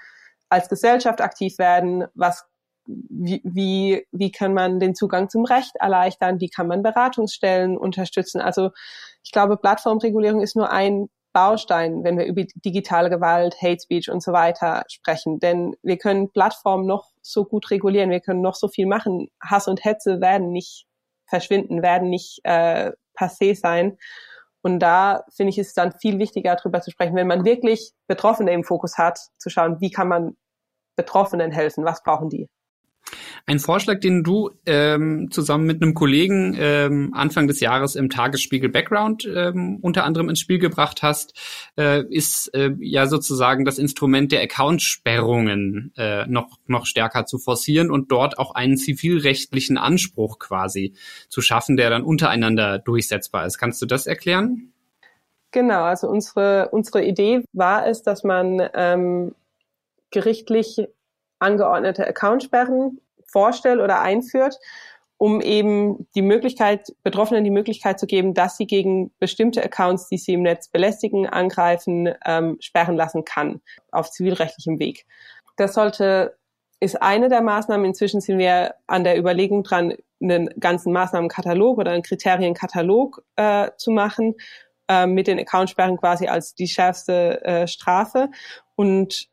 [0.49, 2.45] als Gesellschaft aktiv werden, was
[2.87, 8.41] wie, wie, wie kann man den Zugang zum Recht erleichtern, wie kann man Beratungsstellen unterstützen.
[8.41, 8.71] Also
[9.23, 14.21] ich glaube, Plattformregulierung ist nur ein Baustein, wenn wir über digitale Gewalt, Hate Speech und
[14.21, 15.39] so weiter sprechen.
[15.39, 19.29] Denn wir können Plattformen noch so gut regulieren, wir können noch so viel machen.
[19.41, 20.85] Hass und Hetze werden nicht
[21.27, 23.97] verschwinden, werden nicht äh, passé sein.
[24.61, 28.51] Und da finde ich, es dann viel wichtiger, darüber zu sprechen, wenn man wirklich Betroffene
[28.51, 30.37] im Fokus hat, zu schauen, wie kann man
[30.95, 32.47] Betroffenen helfen, was brauchen die.
[33.45, 38.69] Ein Vorschlag, den du ähm, zusammen mit einem Kollegen ähm, Anfang des Jahres im Tagesspiegel
[38.69, 41.33] Background ähm, unter anderem ins Spiel gebracht hast,
[41.77, 47.91] äh, ist äh, ja sozusagen das Instrument der Accountsperrungen äh, noch, noch stärker zu forcieren
[47.91, 50.93] und dort auch einen zivilrechtlichen Anspruch quasi
[51.29, 53.57] zu schaffen, der dann untereinander durchsetzbar ist.
[53.57, 54.71] Kannst du das erklären?
[55.51, 59.35] Genau, also unsere, unsere Idee war es, dass man ähm,
[60.09, 60.87] gerichtlich
[61.41, 64.59] angeordnete Accountsperren vorstellt oder einführt,
[65.17, 70.17] um eben die Möglichkeit, Betroffenen die Möglichkeit zu geben, dass sie gegen bestimmte Accounts, die
[70.17, 73.61] sie im Netz belästigen, angreifen, ähm, sperren lassen kann,
[73.91, 75.05] auf zivilrechtlichem Weg.
[75.57, 76.37] Das sollte,
[76.79, 77.85] ist eine der Maßnahmen.
[77.85, 83.91] Inzwischen sind wir an der Überlegung dran, einen ganzen Maßnahmenkatalog oder einen Kriterienkatalog äh, zu
[83.91, 84.35] machen,
[84.87, 88.29] äh, mit den Accountsperren quasi als die schärfste äh, Strafe.
[88.75, 89.29] Und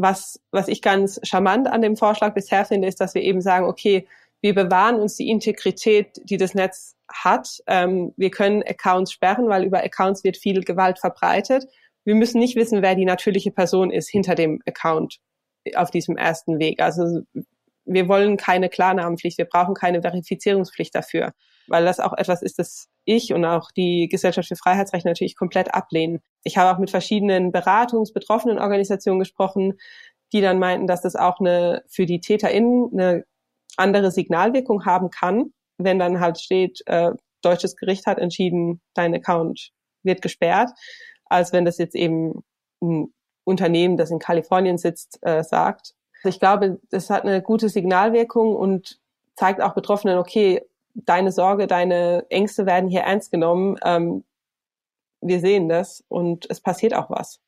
[0.00, 3.66] was, was ich ganz charmant an dem Vorschlag bisher finde, ist, dass wir eben sagen,
[3.66, 4.06] okay,
[4.40, 7.58] wir bewahren uns die Integrität, die das Netz hat.
[7.66, 11.66] Ähm, wir können Accounts sperren, weil über Accounts wird viel Gewalt verbreitet.
[12.04, 15.18] Wir müssen nicht wissen, wer die natürliche Person ist hinter dem Account
[15.74, 16.80] auf diesem ersten Weg.
[16.80, 17.20] Also
[17.84, 21.32] wir wollen keine Klarnamenpflicht, wir brauchen keine Verifizierungspflicht dafür,
[21.70, 25.72] weil das auch etwas ist, das ich und auch die Gesellschaft für Freiheitsrechte natürlich komplett
[25.72, 26.20] ablehnen.
[26.42, 29.78] Ich habe auch mit verschiedenen Beratungs-, Organisationen gesprochen,
[30.32, 33.24] die dann meinten, dass das auch eine für die TäterInnen eine
[33.76, 37.12] andere Signalwirkung haben kann, wenn dann halt steht, äh,
[37.42, 39.70] deutsches Gericht hat entschieden, dein Account
[40.02, 40.70] wird gesperrt,
[41.26, 42.42] als wenn das jetzt eben
[42.82, 43.12] ein
[43.44, 45.94] Unternehmen, das in Kalifornien sitzt, äh, sagt.
[46.24, 49.00] Ich glaube, das hat eine gute Signalwirkung und
[49.36, 50.62] zeigt auch Betroffenen, okay,
[50.94, 53.76] deine Sorge, deine Ängste werden hier ernst genommen.
[53.84, 54.24] Ähm,
[55.20, 57.40] wir sehen das und es passiert auch was.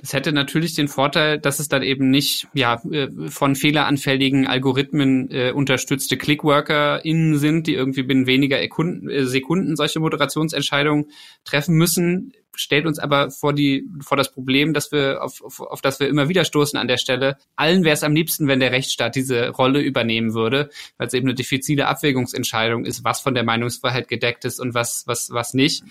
[0.00, 5.28] Das hätte natürlich den Vorteil, dass es dann eben nicht ja äh, von fehleranfälligen Algorithmen
[5.32, 11.06] äh, unterstützte ClickworkerInnen sind, die irgendwie binnen weniger äh, Sekunden solche Moderationsentscheidungen
[11.44, 12.32] treffen müssen.
[12.54, 16.08] Stellt uns aber vor die vor das Problem, dass wir auf, auf, auf das wir
[16.08, 17.36] immer wieder stoßen an der Stelle.
[17.56, 21.26] Allen wäre es am liebsten, wenn der Rechtsstaat diese Rolle übernehmen würde, weil es eben
[21.26, 25.82] eine diffizile Abwägungsentscheidung ist, was von der Meinungsfreiheit gedeckt ist und was was was nicht.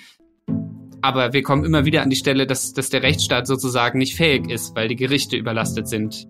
[1.02, 4.50] Aber wir kommen immer wieder an die Stelle, dass, dass der Rechtsstaat sozusagen nicht fähig
[4.50, 6.28] ist, weil die Gerichte überlastet sind.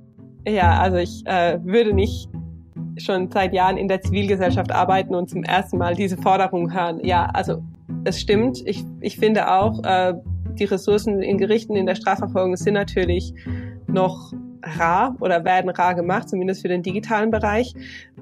[0.47, 2.29] Ja, also ich äh, würde nicht
[2.97, 6.99] schon seit Jahren in der Zivilgesellschaft arbeiten und zum ersten Mal diese Forderung hören.
[7.03, 7.63] Ja, also
[8.03, 8.61] es stimmt.
[8.65, 10.13] Ich, ich finde auch, äh,
[10.53, 13.33] die Ressourcen in Gerichten in der Strafverfolgung sind natürlich
[13.87, 14.33] noch
[14.67, 17.73] rar oder werden rar gemacht, zumindest für den digitalen Bereich.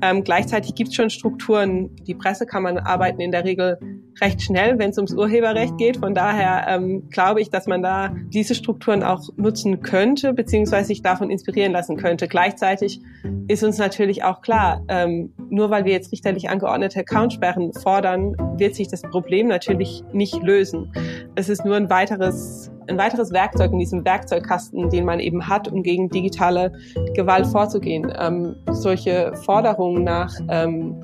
[0.02, 1.96] Ähm, gleichzeitig gibt es schon Strukturen.
[2.08, 3.78] Die Pressekammern arbeiten in der Regel
[4.22, 5.98] recht schnell, wenn es ums Urheberrecht geht.
[5.98, 11.02] Von daher ähm, glaube ich, dass man da diese Strukturen auch nutzen könnte, beziehungsweise sich
[11.02, 12.28] davon inspirieren lassen könnte.
[12.28, 13.02] Gleichzeitig
[13.48, 18.76] ist uns natürlich auch klar, ähm, nur weil wir jetzt richterlich angeordnete Accountsperren fordern, wird
[18.76, 20.92] sich das Problem natürlich nicht lösen.
[21.36, 25.68] Es ist nur ein weiteres ein weiteres Werkzeug in diesem Werkzeugkasten, den man eben hat,
[25.68, 26.72] um gegen digitale
[27.14, 28.12] Gewalt vorzugehen.
[28.18, 30.96] Ähm, solche Forderungen nach, ähm,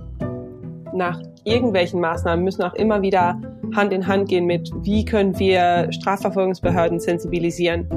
[0.93, 3.39] nach irgendwelchen Maßnahmen müssen auch immer wieder
[3.75, 7.88] Hand in Hand gehen mit, wie können wir Strafverfolgungsbehörden sensibilisieren.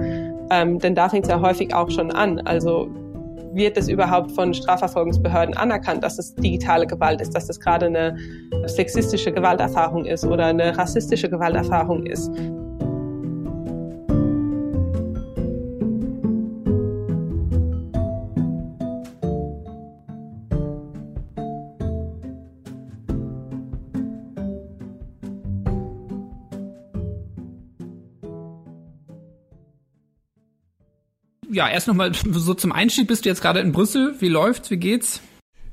[0.51, 2.41] Ähm, denn da fängt es ja häufig auch schon an.
[2.41, 2.89] Also
[3.55, 8.17] wird es überhaupt von Strafverfolgungsbehörden anerkannt, dass es digitale Gewalt ist, dass das gerade eine
[8.67, 12.31] sexistische Gewalterfahrung ist oder eine rassistische Gewalterfahrung ist.
[31.55, 34.15] Ja, erst nochmal so zum Einstieg bist du jetzt gerade in Brüssel.
[34.19, 34.71] Wie läuft's?
[34.71, 35.21] Wie geht's?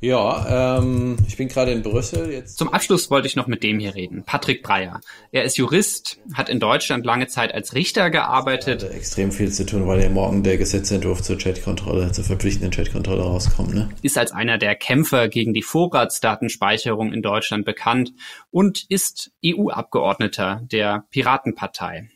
[0.03, 2.57] Ja, ähm, ich bin gerade in Brüssel jetzt.
[2.57, 4.23] Zum Abschluss wollte ich noch mit dem hier reden.
[4.25, 4.99] Patrick Breyer.
[5.31, 8.81] Er ist Jurist, hat in Deutschland lange Zeit als Richter gearbeitet.
[8.81, 13.21] Hat extrem viel zu tun, weil ja morgen der Gesetzentwurf zur Chatkontrolle, zur verpflichtenden Chatkontrolle
[13.21, 13.75] rauskommt.
[13.75, 13.89] Ne?
[14.01, 18.11] Ist als einer der Kämpfer gegen die Vorratsdatenspeicherung in Deutschland bekannt
[18.49, 22.09] und ist EU-Abgeordneter der Piratenpartei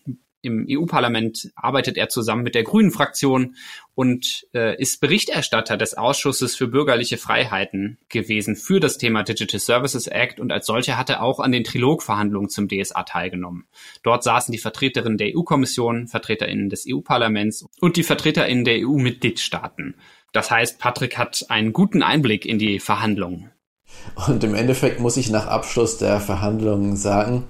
[0.46, 3.56] im EU-Parlament arbeitet er zusammen mit der Grünen-Fraktion
[3.96, 10.08] und äh, ist Berichterstatter des Ausschusses für bürgerliche Freiheiten gewesen für das Thema Digital Services
[10.08, 13.66] Act und als solcher hat er auch an den Trilogverhandlungen zum DSA teilgenommen.
[14.04, 19.96] Dort saßen die Vertreterinnen der EU-Kommission, Vertreterinnen des EU-Parlaments und die Vertreterinnen der EU-Mitgliedstaaten.
[20.32, 23.52] Das heißt, Patrick hat einen guten Einblick in die Verhandlungen.
[24.28, 27.44] Und im Endeffekt muss ich nach Abschluss der Verhandlungen sagen,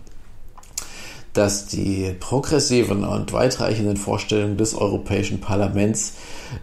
[1.36, 6.13] dass die progressiven und weitreichenden Vorstellungen des Europäischen Parlaments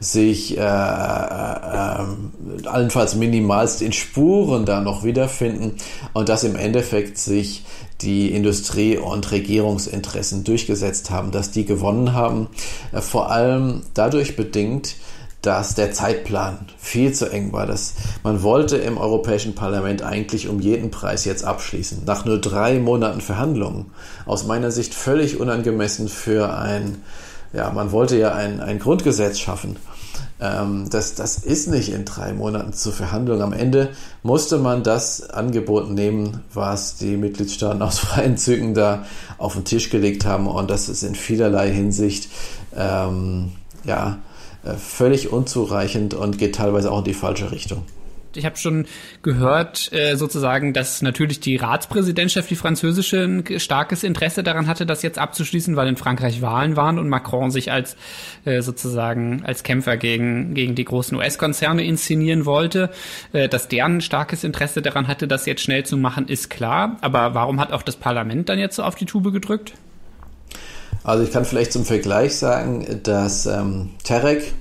[0.01, 5.77] sich äh, äh, äh, allenfalls minimalst in Spuren da noch wiederfinden
[6.15, 7.65] und dass im Endeffekt sich
[8.01, 12.49] die Industrie- und Regierungsinteressen durchgesetzt haben, dass die gewonnen haben,
[12.93, 14.97] äh, vor allem dadurch bedingt,
[15.43, 17.67] dass der Zeitplan viel zu eng war.
[17.67, 22.03] Dass man wollte im Europäischen Parlament eigentlich um jeden Preis jetzt abschließen.
[22.07, 23.87] Nach nur drei Monaten Verhandlungen.
[24.25, 27.03] Aus meiner Sicht völlig unangemessen für ein,
[27.53, 29.77] ja, man wollte ja ein, ein Grundgesetz schaffen.
[30.41, 33.43] Ähm, das, das ist nicht in drei Monaten zur Verhandlung.
[33.43, 33.91] Am Ende
[34.23, 39.07] musste man das Angebot nehmen, was die Mitgliedstaaten aus freien Zügen da
[39.39, 40.47] auf den Tisch gelegt haben.
[40.47, 42.29] Und das ist in vielerlei Hinsicht,
[42.77, 43.53] ähm,
[43.85, 44.19] ja,
[44.77, 47.85] völlig unzureichend und geht teilweise auch in die falsche Richtung.
[48.37, 48.87] Ich habe schon
[49.23, 55.03] gehört, äh, sozusagen, dass natürlich die Ratspräsidentschaft, die französische, ein starkes Interesse daran hatte, das
[55.03, 57.97] jetzt abzuschließen, weil in Frankreich Wahlen waren und Macron sich als
[58.45, 62.91] äh, sozusagen als Kämpfer gegen, gegen die großen US-Konzerne inszenieren wollte.
[63.33, 66.97] Äh, dass deren starkes Interesse daran hatte, das jetzt schnell zu machen, ist klar.
[67.01, 69.75] Aber warum hat auch das Parlament dann jetzt so auf die Tube gedrückt?
[71.05, 74.55] Also ich kann vielleicht zum Vergleich sagen, dass ähm, Terek,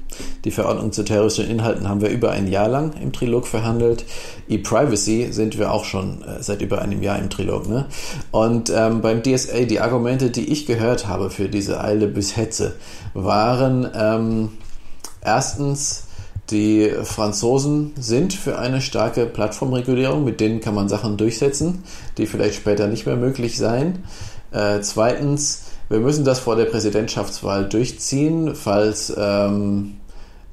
[0.44, 4.06] die Verordnung zu terroristischen Inhalten, haben wir über ein Jahr lang im Trilog verhandelt.
[4.50, 7.70] E-Privacy sind wir auch schon äh, seit über einem Jahr im Trilog.
[7.70, 7.86] Ne?
[8.32, 12.76] Und ähm, beim DSA, die Argumente, die ich gehört habe für diese Eile bis Hetze,
[13.14, 14.50] waren ähm,
[15.24, 16.08] erstens,
[16.50, 21.84] die Franzosen sind für eine starke Plattformregulierung, mit denen kann man Sachen durchsetzen,
[22.18, 24.04] die vielleicht später nicht mehr möglich sein.
[24.52, 29.98] Äh, zweitens, wir müssen das vor der Präsidentschaftswahl durchziehen, falls ähm,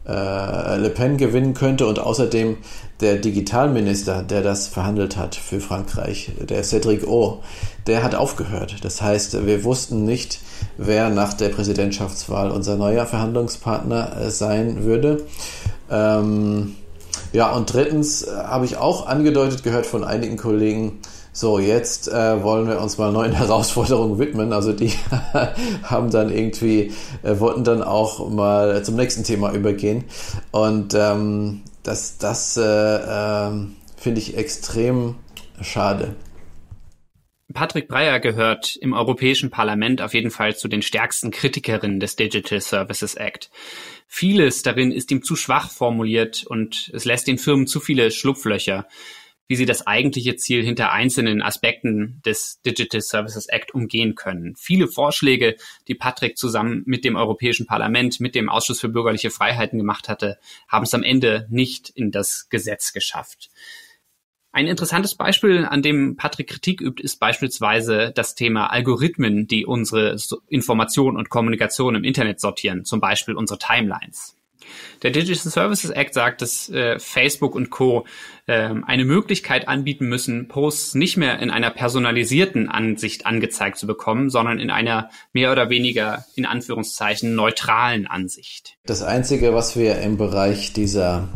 [0.07, 2.57] äh, Le Pen gewinnen könnte und außerdem
[3.01, 7.41] der Digitalminister, der das verhandelt hat für Frankreich, der Cédric O,
[7.86, 8.76] der hat aufgehört.
[8.82, 10.41] Das heißt, wir wussten nicht,
[10.76, 15.24] wer nach der Präsidentschaftswahl unser neuer Verhandlungspartner äh, sein würde.
[15.91, 16.74] Ähm,
[17.32, 20.99] ja, und drittens äh, habe ich auch angedeutet gehört von einigen Kollegen,
[21.39, 24.53] so, jetzt äh, wollen wir uns mal neuen Herausforderungen widmen.
[24.53, 24.93] Also die
[25.82, 30.05] haben dann irgendwie, äh, wollten dann auch mal zum nächsten Thema übergehen.
[30.51, 33.51] Und ähm, das, das äh, äh,
[33.97, 35.14] finde ich extrem
[35.61, 36.16] schade.
[37.55, 42.61] Patrick Breyer gehört im Europäischen Parlament auf jeden Fall zu den stärksten Kritikerinnen des Digital
[42.61, 43.51] Services Act.
[44.07, 48.86] Vieles darin ist ihm zu schwach formuliert und es lässt den Firmen zu viele Schlupflöcher
[49.49, 54.55] wie sie das eigentliche Ziel hinter einzelnen Aspekten des Digital Services Act umgehen können.
[54.57, 55.57] Viele Vorschläge,
[55.88, 60.38] die Patrick zusammen mit dem Europäischen Parlament, mit dem Ausschuss für bürgerliche Freiheiten gemacht hatte,
[60.68, 63.51] haben es am Ende nicht in das Gesetz geschafft.
[64.51, 70.16] Ein interessantes Beispiel, an dem Patrick Kritik übt, ist beispielsweise das Thema Algorithmen, die unsere
[70.49, 74.38] Information und Kommunikation im Internet sortieren, zum Beispiel unsere Timelines.
[75.02, 78.06] Der Digital Services Act sagt, dass äh, Facebook und Co.
[78.46, 84.30] Äh, eine Möglichkeit anbieten müssen, Posts nicht mehr in einer personalisierten Ansicht angezeigt zu bekommen,
[84.30, 88.78] sondern in einer mehr oder weniger in Anführungszeichen neutralen Ansicht.
[88.86, 91.28] Das Einzige, was wir im Bereich dieser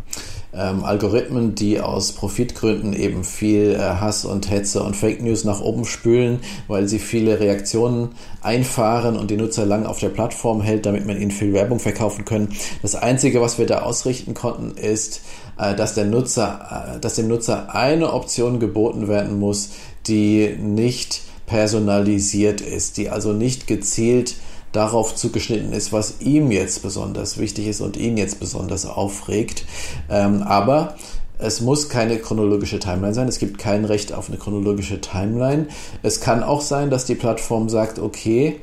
[0.55, 5.61] ähm, Algorithmen, die aus Profitgründen eben viel äh, Hass und Hetze und Fake News nach
[5.61, 8.11] oben spülen, weil sie viele Reaktionen
[8.43, 12.25] einfahren und die Nutzer lang auf der Plattform hält, damit man ihnen viel Werbung verkaufen
[12.25, 12.55] können.
[12.83, 15.23] Das Einzige, was wir da ausrichten konnten, ist,
[15.59, 19.71] äh, dass der Nutzer, äh, dass dem Nutzer eine Option geboten werden muss,
[20.07, 24.37] die nicht personalisiert ist, die also nicht gezielt
[24.73, 29.65] darauf zugeschnitten ist, was ihm jetzt besonders wichtig ist und ihn jetzt besonders aufregt.
[30.11, 30.97] Ähm, aber
[31.39, 33.29] es muss keine chronologische Timeline sein.
[33.29, 35.67] Es gibt kein Recht auf eine chronologische Timeline.
[36.03, 38.61] Es kann auch sein, dass die Plattform sagt, okay,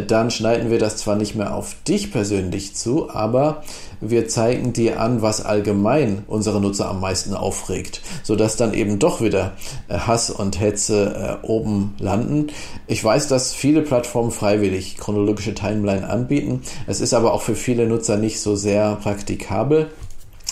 [0.00, 3.62] dann schneiden wir das zwar nicht mehr auf dich persönlich zu, aber
[4.00, 9.20] wir zeigen dir an, was allgemein unsere Nutzer am meisten aufregt, sodass dann eben doch
[9.20, 9.52] wieder
[9.88, 12.48] äh, Hass und Hetze äh, oben landen.
[12.88, 16.62] Ich weiß, dass viele Plattformen freiwillig chronologische Timeline anbieten.
[16.86, 19.90] Es ist aber auch für viele Nutzer nicht so sehr praktikabel.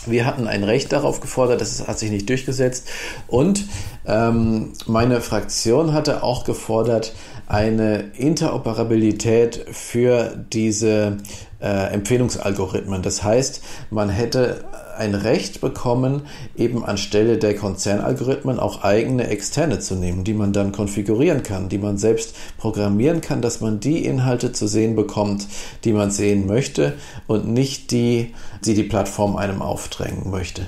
[0.06, 2.88] Wir hatten ein Recht darauf gefordert, das hat sich nicht durchgesetzt.
[3.26, 3.66] Und
[4.06, 7.14] ähm, meine Fraktion hatte auch gefordert,
[7.46, 11.18] eine Interoperabilität für diese
[11.60, 13.02] äh, Empfehlungsalgorithmen.
[13.02, 14.64] Das heißt, man hätte
[15.00, 16.22] ein Recht bekommen,
[16.56, 21.78] eben anstelle der Konzernalgorithmen auch eigene externe zu nehmen, die man dann konfigurieren kann, die
[21.78, 25.48] man selbst programmieren kann, dass man die Inhalte zu sehen bekommt,
[25.84, 26.94] die man sehen möchte
[27.26, 28.34] und nicht die,
[28.64, 30.66] die die Plattform einem aufdrängen möchte.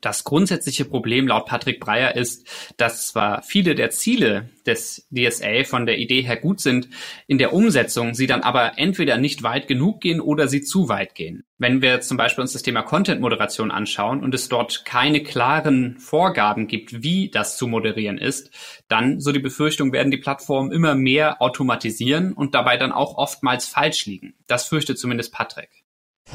[0.00, 2.46] Das grundsätzliche Problem laut Patrick Breyer ist,
[2.76, 6.88] dass zwar viele der Ziele des DSA von der Idee her gut sind,
[7.26, 11.14] in der Umsetzung sie dann aber entweder nicht weit genug gehen oder sie zu weit
[11.14, 11.44] gehen.
[11.56, 16.68] Wenn wir zum Beispiel uns das Thema Content-Moderation anschauen und es dort keine klaren Vorgaben
[16.68, 18.50] gibt, wie das zu moderieren ist,
[18.88, 23.66] dann, so die Befürchtung, werden die Plattformen immer mehr automatisieren und dabei dann auch oftmals
[23.66, 24.34] falsch liegen.
[24.46, 25.77] Das fürchtet zumindest Patrick.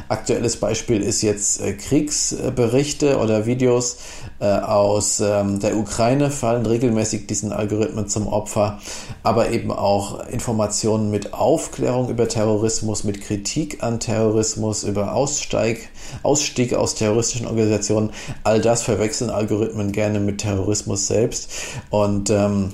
[0.07, 3.97] Aktuelles Beispiel ist jetzt äh, Kriegsberichte oder Videos
[4.39, 8.79] äh, aus ähm, der Ukraine fallen regelmäßig diesen Algorithmen zum Opfer,
[9.21, 15.89] aber eben auch Informationen mit Aufklärung über Terrorismus, mit Kritik an Terrorismus, über Aussteig,
[16.23, 18.09] Ausstieg aus terroristischen Organisationen.
[18.43, 21.51] All das verwechseln Algorithmen gerne mit Terrorismus selbst
[21.91, 22.73] und ähm,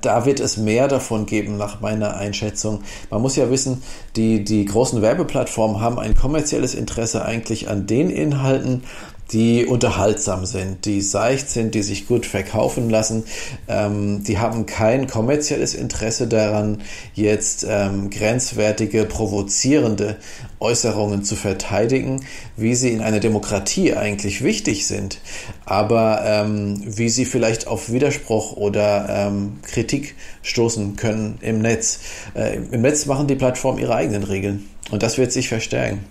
[0.00, 2.82] da wird es mehr davon geben, nach meiner Einschätzung.
[3.10, 3.82] Man muss ja wissen,
[4.16, 8.84] die, die großen Werbeplattformen haben ein kommerzielles Interesse eigentlich an den Inhalten,
[9.32, 13.24] die unterhaltsam sind, die seicht sind, die sich gut verkaufen lassen.
[13.68, 16.82] Ähm, die haben kein kommerzielles Interesse daran,
[17.14, 20.16] jetzt ähm, grenzwertige, provozierende
[20.60, 22.24] Äußerungen zu verteidigen,
[22.56, 25.18] wie sie in einer Demokratie eigentlich wichtig sind,
[25.64, 32.00] aber ähm, wie sie vielleicht auf Widerspruch oder ähm, Kritik stoßen können im Netz.
[32.34, 36.04] Äh, Im Netz machen die Plattformen ihre eigenen Regeln und das wird sich verstärken.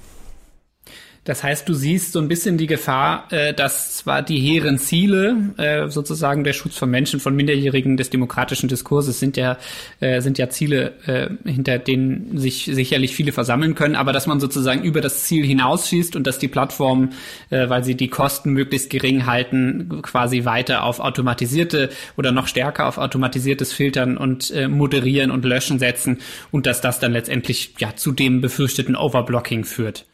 [1.26, 5.54] Das heißt, du siehst so ein bisschen die Gefahr, äh, dass zwar die hehren Ziele,
[5.56, 9.58] äh, sozusagen der Schutz von Menschen, von Minderjährigen, des demokratischen Diskurses sind ja,
[10.02, 14.42] äh, sind ja Ziele, äh, hinter denen sich sicherlich viele versammeln können, aber dass man
[14.42, 17.14] sozusagen über das Ziel hinausschießt und dass die Plattformen,
[17.50, 22.86] äh, weil sie die Kosten möglichst gering halten, quasi weiter auf automatisierte oder noch stärker
[22.86, 26.18] auf automatisiertes Filtern und äh, Moderieren und Löschen setzen
[26.52, 30.06] und dass das dann letztendlich ja zu dem befürchteten Overblocking führt.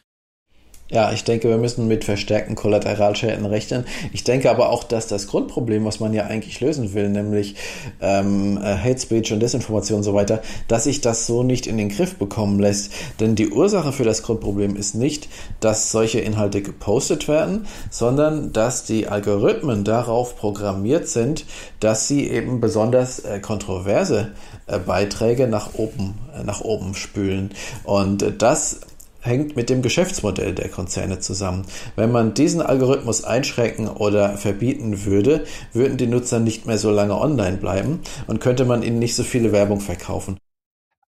[0.90, 3.84] Ja, ich denke, wir müssen mit verstärkten Kollateralschäden rechnen.
[4.12, 7.54] Ich denke aber auch, dass das Grundproblem, was man ja eigentlich lösen will, nämlich
[8.00, 11.78] ähm, äh, Hate Speech und Desinformation und so weiter, dass sich das so nicht in
[11.78, 12.92] den Griff bekommen lässt.
[13.20, 15.28] Denn die Ursache für das Grundproblem ist nicht,
[15.60, 21.44] dass solche Inhalte gepostet werden, sondern dass die Algorithmen darauf programmiert sind,
[21.78, 24.32] dass sie eben besonders äh, kontroverse
[24.66, 27.52] äh, Beiträge nach oben, äh, nach oben spülen.
[27.84, 28.80] Und äh, das
[29.20, 31.66] hängt mit dem Geschäftsmodell der Konzerne zusammen.
[31.96, 37.18] Wenn man diesen Algorithmus einschränken oder verbieten würde, würden die Nutzer nicht mehr so lange
[37.18, 40.38] online bleiben und könnte man ihnen nicht so viele Werbung verkaufen.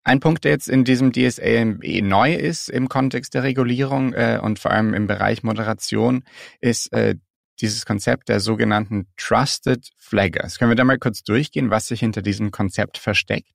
[0.04, 4.58] Ein Punkt, der jetzt in diesem DSA neu ist im Kontext der Regulierung äh, und
[4.58, 6.24] vor allem im Bereich Moderation,
[6.60, 7.14] ist äh,
[7.60, 10.58] dieses Konzept der sogenannten Trusted Flaggers.
[10.58, 13.52] Können wir da mal kurz durchgehen, was sich hinter diesem Konzept versteckt?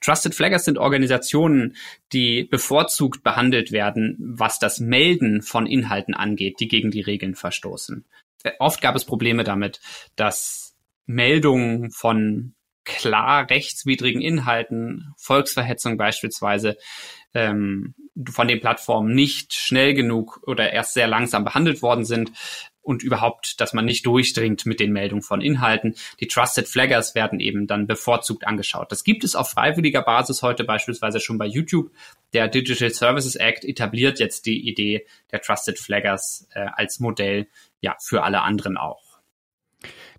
[0.00, 1.76] Trusted Flaggers sind Organisationen,
[2.12, 8.04] die bevorzugt behandelt werden, was das Melden von Inhalten angeht, die gegen die Regeln verstoßen.
[8.42, 9.80] Äh, oft gab es Probleme damit,
[10.16, 10.76] dass
[11.06, 12.54] Meldungen von
[12.84, 16.76] klar rechtswidrigen Inhalten, Volksverhetzung beispielsweise,
[17.34, 17.94] ähm,
[18.28, 22.32] von den Plattformen nicht schnell genug oder erst sehr langsam behandelt worden sind
[22.82, 25.94] und überhaupt, dass man nicht durchdringt mit den Meldungen von Inhalten.
[26.20, 28.90] Die Trusted Flaggers werden eben dann bevorzugt angeschaut.
[28.90, 31.90] Das gibt es auf freiwilliger Basis heute beispielsweise schon bei YouTube.
[32.32, 37.48] Der Digital Services Act etabliert jetzt die Idee der Trusted Flaggers äh, als Modell
[37.80, 39.09] ja für alle anderen auch.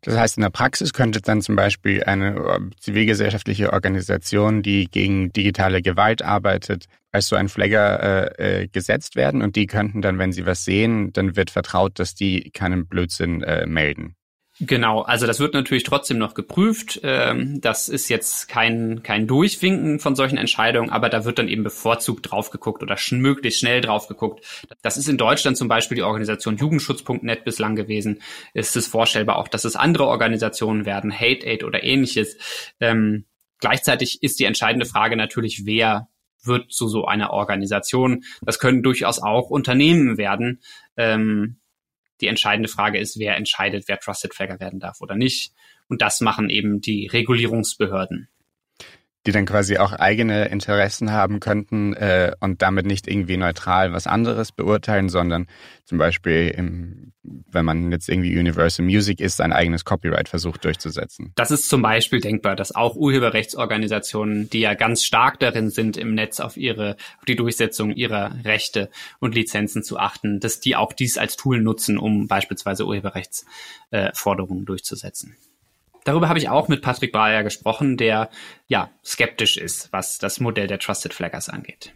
[0.04, 5.32] Das heißt, in der Praxis könnte dann zum Beispiel eine äh, zivilgesellschaftliche Organisation, die gegen
[5.32, 10.18] digitale Gewalt arbeitet, als so ein Flagger äh, äh, gesetzt werden und die könnten dann,
[10.18, 14.16] wenn sie was sehen, dann wird vertraut, dass die keinen Blödsinn äh, melden.
[14.60, 17.00] Genau, also das wird natürlich trotzdem noch geprüft.
[17.04, 21.64] Ähm, das ist jetzt kein, kein Durchwinken von solchen Entscheidungen, aber da wird dann eben
[21.64, 24.46] bevorzugt drauf geguckt oder sch möglichst schnell drauf geguckt.
[24.82, 28.22] Das ist in Deutschland zum Beispiel die Organisation Jugendschutz.net bislang gewesen.
[28.54, 32.38] Ist es vorstellbar auch, dass es andere Organisationen werden, Hate Aid oder ähnliches.
[32.80, 33.26] Ähm,
[33.62, 36.10] Gleichzeitig ist die entscheidende Frage natürlich, wer
[36.44, 38.24] wird zu so einer Organisation.
[38.42, 40.62] Das können durchaus auch Unternehmen werden.
[40.98, 41.61] Ähm,
[42.22, 45.54] die entscheidende Frage ist, wer entscheidet, wer Trusted Flagger werden darf oder nicht.
[45.88, 48.30] Und das machen eben die Regulierungsbehörden
[49.28, 54.08] die dann quasi auch eigene Interessen haben könnten äh, und damit nicht irgendwie neutral was
[54.08, 55.48] anderes beurteilen, sondern
[55.86, 61.34] zum Beispiel, im, wenn man jetzt irgendwie Universal Music ist, ein eigenes Copyright versucht durchzusetzen.
[61.36, 66.16] Das ist zum Beispiel denkbar, dass auch Urheberrechtsorganisationen, die ja ganz stark darin sind, im
[66.16, 70.94] Netz auf ihre, auf die Durchsetzung ihrer Rechte und Lizenzen zu achten, dass die auch
[70.94, 75.36] dies als Tool nutzen, um beispielsweise Urheberrechtsforderungen äh, durchzusetzen.
[76.04, 78.30] Darüber habe ich auch mit Patrick Bayer gesprochen, der
[78.68, 81.94] ja skeptisch ist, was das Modell der Trusted Flaggers angeht.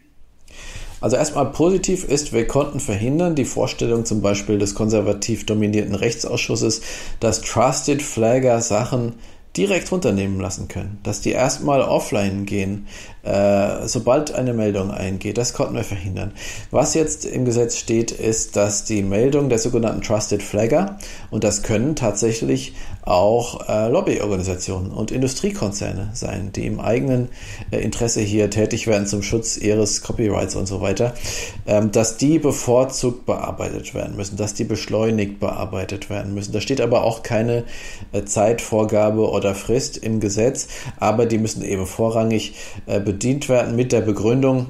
[1.00, 6.80] Also erstmal positiv ist, wir konnten verhindern, die Vorstellung zum Beispiel des konservativ dominierten Rechtsausschusses,
[7.20, 9.14] dass Trusted Flagger Sachen
[9.56, 12.86] direkt runternehmen lassen können, dass die erstmal offline gehen,
[13.22, 15.38] äh, sobald eine Meldung eingeht.
[15.38, 16.32] Das konnten wir verhindern.
[16.70, 20.98] Was jetzt im Gesetz steht, ist, dass die Meldung der sogenannten Trusted Flagger,
[21.30, 22.74] und das können tatsächlich
[23.06, 27.28] auch äh, Lobbyorganisationen und Industriekonzerne sein, die im eigenen
[27.70, 31.14] äh, Interesse hier tätig werden zum Schutz ihres Copyrights und so weiter,
[31.68, 36.52] ähm, dass die bevorzugt bearbeitet werden müssen, dass die beschleunigt bearbeitet werden müssen.
[36.52, 37.62] Da steht aber auch keine
[38.10, 40.66] äh, Zeitvorgabe oder Frist im Gesetz,
[40.98, 42.54] aber die müssen eben vorrangig
[42.86, 44.66] äh, bedient werden mit der Begründung,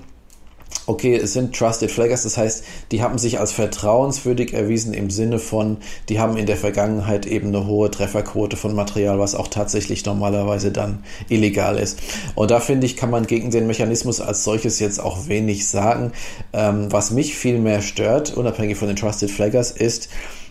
[0.86, 5.38] okay, es sind Trusted Flaggers, das heißt, die haben sich als vertrauenswürdig erwiesen im Sinne
[5.38, 10.04] von, die haben in der Vergangenheit eben eine hohe Trefferquote von Material, was auch tatsächlich
[10.04, 11.98] normalerweise dann illegal ist.
[12.34, 16.12] Und da finde ich, kann man gegen den Mechanismus als solches jetzt auch wenig sagen.
[16.52, 20.08] Ähm, was mich viel mehr stört, unabhängig von den Trusted Flaggers, ist,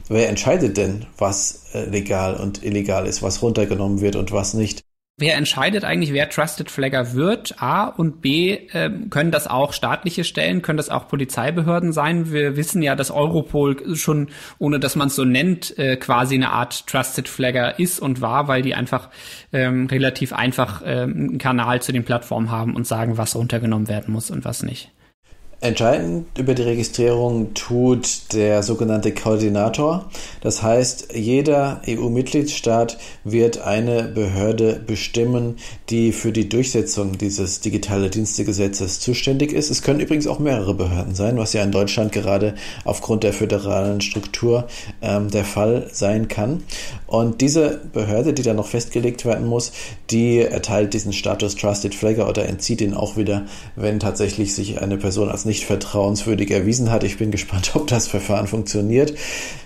[0.09, 4.84] wer entscheidet denn, was äh, legal und illegal ist, was runtergenommen wird und was nicht.
[5.17, 7.61] Wer entscheidet eigentlich, wer Trusted Flagger wird?
[7.61, 12.33] A und B, äh, können das auch staatliche Stellen, können das auch Polizeibehörden sein?
[12.33, 14.27] Wir wissen ja, dass Europol schon,
[14.59, 18.49] ohne dass man es so nennt, äh, quasi eine Art Trusted Flagger ist und war,
[18.49, 19.09] weil die einfach
[19.53, 24.13] ähm, relativ einfach ähm, einen Kanal zu den Plattformen haben und sagen, was runtergenommen werden
[24.13, 24.91] muss und was nicht.
[25.65, 30.11] Entscheidend über die Registrierung tut der sogenannte Koordinator.
[30.41, 35.57] Das heißt, jeder EU-Mitgliedstaat wird eine Behörde bestimmen,
[35.89, 39.71] die für die Durchsetzung dieses digitale Dienstegesetzes zuständig ist.
[39.71, 42.53] Es können übrigens auch mehrere Behörden sein, was ja in Deutschland gerade
[42.83, 44.67] aufgrund der föderalen Struktur
[45.01, 46.61] ähm, der Fall sein kann.
[47.07, 49.71] Und diese Behörde, die dann noch festgelegt werden muss,
[50.11, 54.97] die erteilt diesen Status Trusted Flagger oder entzieht ihn auch wieder, wenn tatsächlich sich eine
[54.97, 57.05] Person als nicht vertrauenswürdig erwiesen hat.
[57.05, 59.13] Ich bin gespannt, ob das Verfahren funktioniert.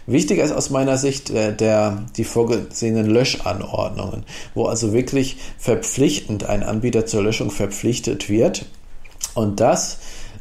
[0.05, 6.61] Wichtiger ist aus meiner Sicht äh, der, die vorgesehenen Löschanordnungen, wo also wirklich verpflichtend ein
[6.61, 8.65] Anbieter zur Löschung verpflichtet wird.
[9.33, 9.99] Und das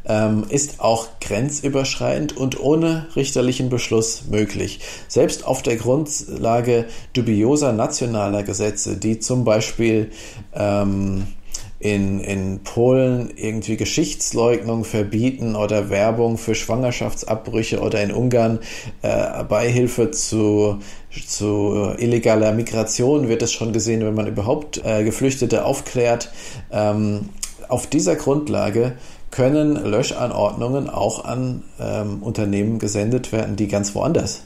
[0.08, 4.80] ähm, ist auch grenzüberschreitend und ohne richterlichen Beschluss möglich.
[5.06, 10.10] Selbst auf der Grundlage dubioser nationaler Gesetze, die zum Beispiel
[10.54, 11.26] ähm,
[11.80, 18.58] in, in Polen irgendwie Geschichtsleugnung verbieten oder Werbung für Schwangerschaftsabbrüche oder in Ungarn
[19.02, 20.78] äh, Beihilfe zu,
[21.26, 26.32] zu illegaler Migration wird es schon gesehen, wenn man überhaupt äh, Geflüchtete aufklärt.
[26.72, 27.28] Ähm,
[27.68, 28.94] auf dieser Grundlage
[29.30, 34.42] können Löschanordnungen auch an ähm, Unternehmen gesendet werden, die ganz woanders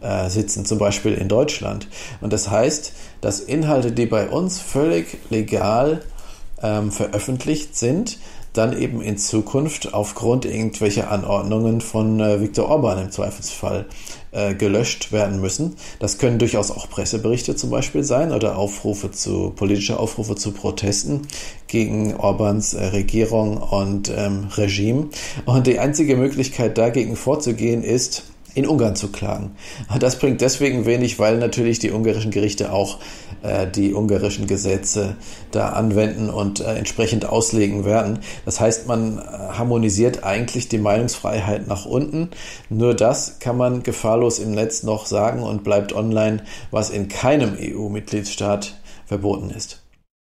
[0.00, 1.88] äh, sitzen, zum Beispiel in Deutschland.
[2.20, 6.02] Und das heißt, dass Inhalte, die bei uns völlig legal
[6.62, 8.18] ähm, veröffentlicht sind,
[8.56, 13.86] dann eben in Zukunft aufgrund irgendwelcher Anordnungen von äh, Viktor Orban im Zweifelsfall
[14.32, 15.76] äh, gelöscht werden müssen.
[15.98, 21.22] Das können durchaus auch Presseberichte zum Beispiel sein oder Aufrufe zu, politische Aufrufe zu Protesten
[21.66, 25.08] gegen Orbans äh, Regierung und ähm, Regime.
[25.44, 29.54] Und die einzige Möglichkeit dagegen vorzugehen ist, in Ungarn zu klagen.
[30.00, 32.98] Das bringt deswegen wenig, weil natürlich die ungarischen Gerichte auch
[33.66, 35.16] die ungarischen Gesetze
[35.50, 38.20] da anwenden und äh, entsprechend auslegen werden.
[38.44, 42.30] Das heißt, man äh, harmonisiert eigentlich die Meinungsfreiheit nach unten.
[42.68, 47.56] Nur das kann man gefahrlos im Netz noch sagen und bleibt online, was in keinem
[47.58, 48.74] EU-Mitgliedstaat
[49.06, 49.82] verboten ist.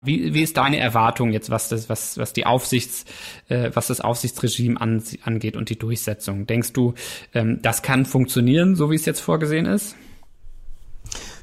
[0.04, 3.06] Wie, wie ist deine Erwartung jetzt, was das, was, was die Aufsichts,
[3.50, 6.48] äh, was das Aufsichtsregime an, angeht und die Durchsetzung?
[6.48, 6.96] Denkst du,
[7.36, 9.96] ähm, das kann funktionieren, so wie es jetzt vorgesehen ist?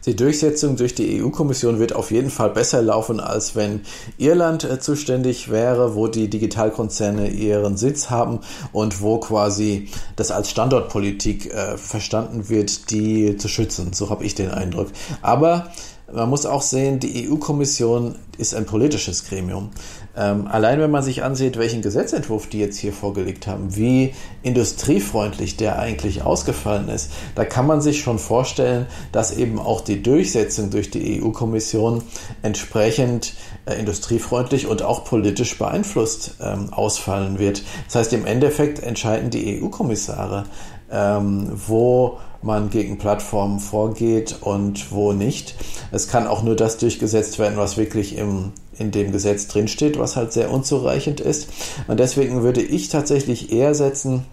[0.06, 3.80] Die Durchsetzung durch die EU-Kommission wird auf jeden Fall besser laufen, als wenn
[4.16, 8.40] Irland äh, zuständig wäre, wo die Digitalkonzerne ihren Sitz haben
[8.72, 13.92] und wo quasi das als Standortpolitik äh, verstanden wird, die zu schützen.
[13.92, 14.88] So habe ich den Eindruck.
[15.22, 15.70] Aber
[16.12, 19.70] man muss auch sehen, die EU-Kommission ist ein politisches Gremium.
[20.16, 25.56] Ähm, allein wenn man sich ansieht, welchen Gesetzentwurf die jetzt hier vorgelegt haben, wie industriefreundlich
[25.56, 30.70] der eigentlich ausgefallen ist, da kann man sich schon vorstellen, dass eben auch die Durchsetzung
[30.70, 32.02] durch die EU-Kommission
[32.42, 33.34] entsprechend
[33.66, 37.62] äh, industriefreundlich und auch politisch beeinflusst ähm, ausfallen wird.
[37.86, 40.46] Das heißt, im Endeffekt entscheiden die EU-Kommissare,
[40.90, 45.54] ähm, wo man gegen Plattformen vorgeht und wo nicht.
[45.90, 50.16] Es kann auch nur das durchgesetzt werden, was wirklich im, in dem Gesetz drinsteht, was
[50.16, 51.48] halt sehr unzureichend ist.
[51.88, 54.24] Und deswegen würde ich tatsächlich eher setzen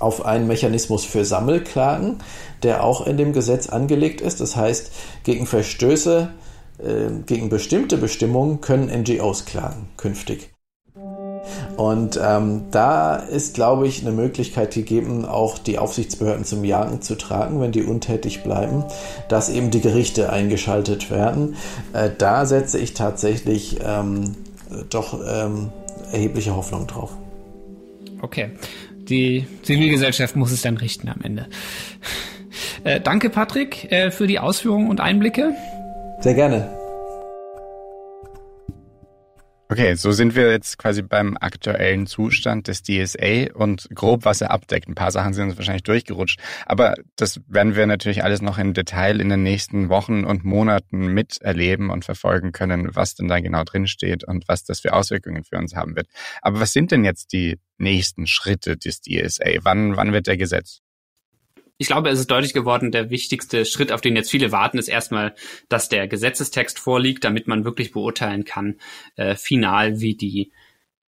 [0.00, 2.18] auf einen Mechanismus für Sammelklagen,
[2.62, 4.40] der auch in dem Gesetz angelegt ist.
[4.40, 4.90] Das heißt,
[5.24, 6.30] gegen Verstöße
[6.78, 10.57] äh, gegen bestimmte Bestimmungen können NGOs klagen künftig.
[11.76, 17.16] Und ähm, da ist, glaube ich, eine Möglichkeit gegeben, auch die Aufsichtsbehörden zum Jagen zu
[17.16, 18.84] tragen, wenn die untätig bleiben,
[19.28, 21.56] dass eben die Gerichte eingeschaltet werden.
[21.92, 24.34] Äh, da setze ich tatsächlich ähm,
[24.90, 25.70] doch ähm,
[26.12, 27.16] erhebliche Hoffnung drauf.
[28.20, 28.50] Okay,
[29.08, 31.46] die Zivilgesellschaft muss es dann richten am Ende.
[32.84, 35.54] Äh, danke, Patrick, äh, für die Ausführungen und Einblicke.
[36.20, 36.77] Sehr gerne.
[39.70, 44.50] Okay, so sind wir jetzt quasi beim aktuellen Zustand des DSA und grob, was er
[44.50, 44.88] abdeckt.
[44.88, 48.72] Ein paar Sachen sind uns wahrscheinlich durchgerutscht, aber das werden wir natürlich alles noch im
[48.72, 53.62] Detail in den nächsten Wochen und Monaten miterleben und verfolgen können, was denn da genau
[53.62, 56.08] drinsteht und was das für Auswirkungen für uns haben wird.
[56.40, 59.58] Aber was sind denn jetzt die nächsten Schritte des DSA?
[59.64, 60.80] Wann, wann wird der Gesetz?
[61.78, 64.88] Ich glaube, es ist deutlich geworden, der wichtigste Schritt, auf den jetzt viele warten, ist
[64.88, 65.34] erstmal,
[65.68, 68.76] dass der Gesetzestext vorliegt, damit man wirklich beurteilen kann,
[69.16, 70.52] äh, final, wie die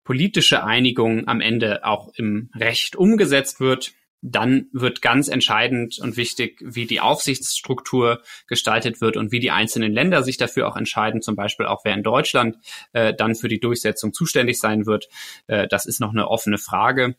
[0.04, 3.92] politische Einigung am Ende auch im Recht umgesetzt wird.
[4.22, 9.92] Dann wird ganz entscheidend und wichtig, wie die Aufsichtsstruktur gestaltet wird und wie die einzelnen
[9.92, 12.58] Länder sich dafür auch entscheiden, zum Beispiel auch wer in Deutschland
[12.92, 15.08] äh, dann für die Durchsetzung zuständig sein wird.
[15.46, 17.16] Äh, das ist noch eine offene Frage.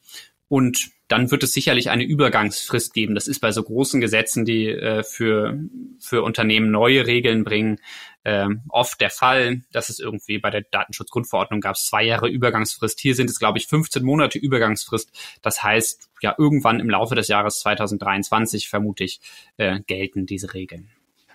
[0.52, 3.16] Und dann wird es sicherlich eine Übergangsfrist geben.
[3.16, 5.58] Das ist bei so großen Gesetzen, die äh, für,
[5.98, 7.80] für Unternehmen neue Regeln bringen,
[8.26, 9.62] äh, oft der Fall.
[9.72, 13.00] Das ist irgendwie bei der Datenschutzgrundverordnung gab es zwei Jahre Übergangsfrist.
[13.00, 15.18] Hier sind es, glaube ich, 15 Monate Übergangsfrist.
[15.42, 19.22] Das heißt, ja, irgendwann im Laufe des Jahres 2023 vermutlich
[19.56, 20.90] äh, gelten diese Regeln.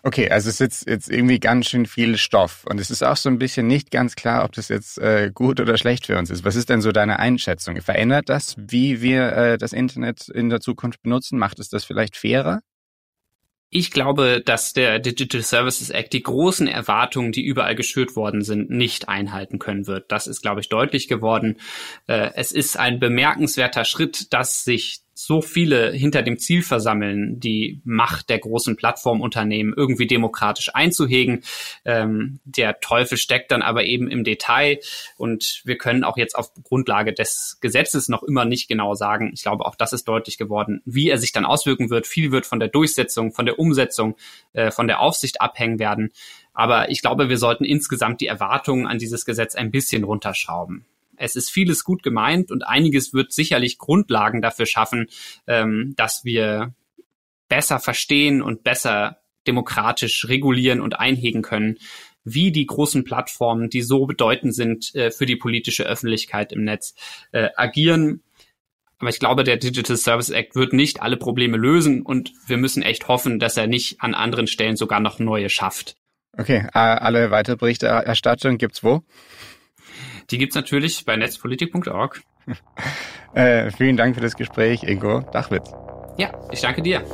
[0.07, 3.28] Okay, also es ist jetzt irgendwie ganz schön viel Stoff und es ist auch so
[3.28, 6.44] ein bisschen nicht ganz klar, ob das jetzt äh, gut oder schlecht für uns ist.
[6.44, 7.80] Was ist denn so deine Einschätzung?
[7.82, 11.40] Verändert das, wie wir äh, das Internet in der Zukunft benutzen?
[11.40, 12.61] Macht es das vielleicht fairer?
[13.68, 18.70] Ich glaube, dass der Digital Services Act die großen Erwartungen, die überall geschürt worden sind,
[18.70, 20.12] nicht einhalten können wird.
[20.12, 21.57] Das ist, glaube ich, deutlich geworden.
[22.07, 27.80] Äh, es ist ein bemerkenswerter Schritt, dass sich so viele hinter dem Ziel versammeln, die
[27.84, 31.42] Macht der großen Plattformunternehmen irgendwie demokratisch einzuhegen.
[31.86, 34.78] Ähm, der Teufel steckt dann aber eben im Detail
[35.16, 39.30] und wir können auch jetzt auf Grundlage des Gesetzes noch immer nicht genau sagen.
[39.32, 42.06] Ich glaube, auch das ist deutlich geworden, wie er sich dann auswirken wird.
[42.06, 44.16] Viel wird von der Durchsetzung, von der Umsetzung,
[44.52, 46.12] äh, von der Aufsicht abhängen werden.
[46.52, 50.84] Aber ich glaube, wir sollten insgesamt die Erwartungen an dieses Gesetz ein bisschen runterschrauben.
[51.18, 55.06] Es ist vieles gut gemeint und einiges wird sicherlich Grundlagen dafür schaffen,
[55.46, 56.74] ähm, dass wir
[57.48, 61.78] besser verstehen und besser demokratisch regulieren und einhegen können,
[62.24, 66.94] wie die großen Plattformen, die so bedeutend sind äh, für die politische Öffentlichkeit im Netz,
[67.32, 68.22] äh, agieren.
[68.98, 72.82] Aber ich glaube, der Digital Service Act wird nicht alle Probleme lösen und wir müssen
[72.82, 75.96] echt hoffen, dass er nicht an anderen Stellen sogar noch neue schafft.
[76.38, 79.02] Okay, alle weitere Berichterstattung gibt's wo?
[80.30, 82.22] Die gibt's natürlich bei netzpolitik.org.
[83.34, 85.72] äh, vielen Dank für das Gespräch, Ingo Dachwitz.
[86.16, 87.04] Ja, ich danke dir.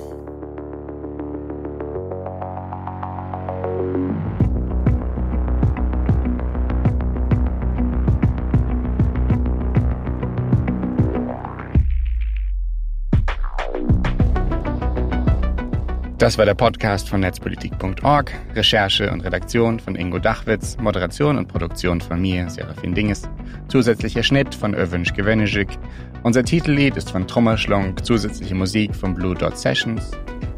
[16.23, 18.33] Das war der Podcast von netzpolitik.org.
[18.55, 23.29] Recherche und Redaktion von Ingo Dachwitz, Moderation und Produktion von mir, Serafin Dinges.
[23.66, 25.77] Zusätzlicher Schnitt von Övünsch Gewenijik.
[26.23, 30.12] Unser Titellied ist von Trommerschlonk, zusätzliche Musik von Blue Dot Sessions.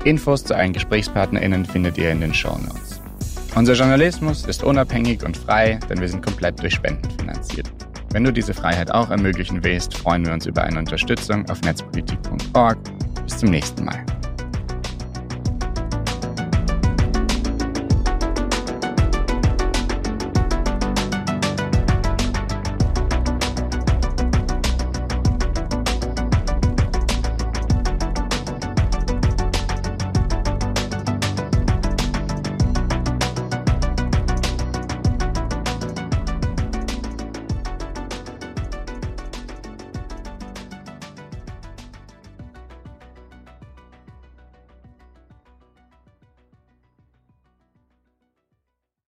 [0.04, 3.00] Infos zu allen GesprächspartnerInnen findet ihr in den Show Notes.
[3.54, 7.72] Unser Journalismus ist unabhängig und frei, denn wir sind komplett durch Spenden finanziert.
[8.12, 12.76] Wenn du diese Freiheit auch ermöglichen willst, freuen wir uns über eine Unterstützung auf netzpolitik.org.
[13.24, 14.04] Bis zum nächsten Mal.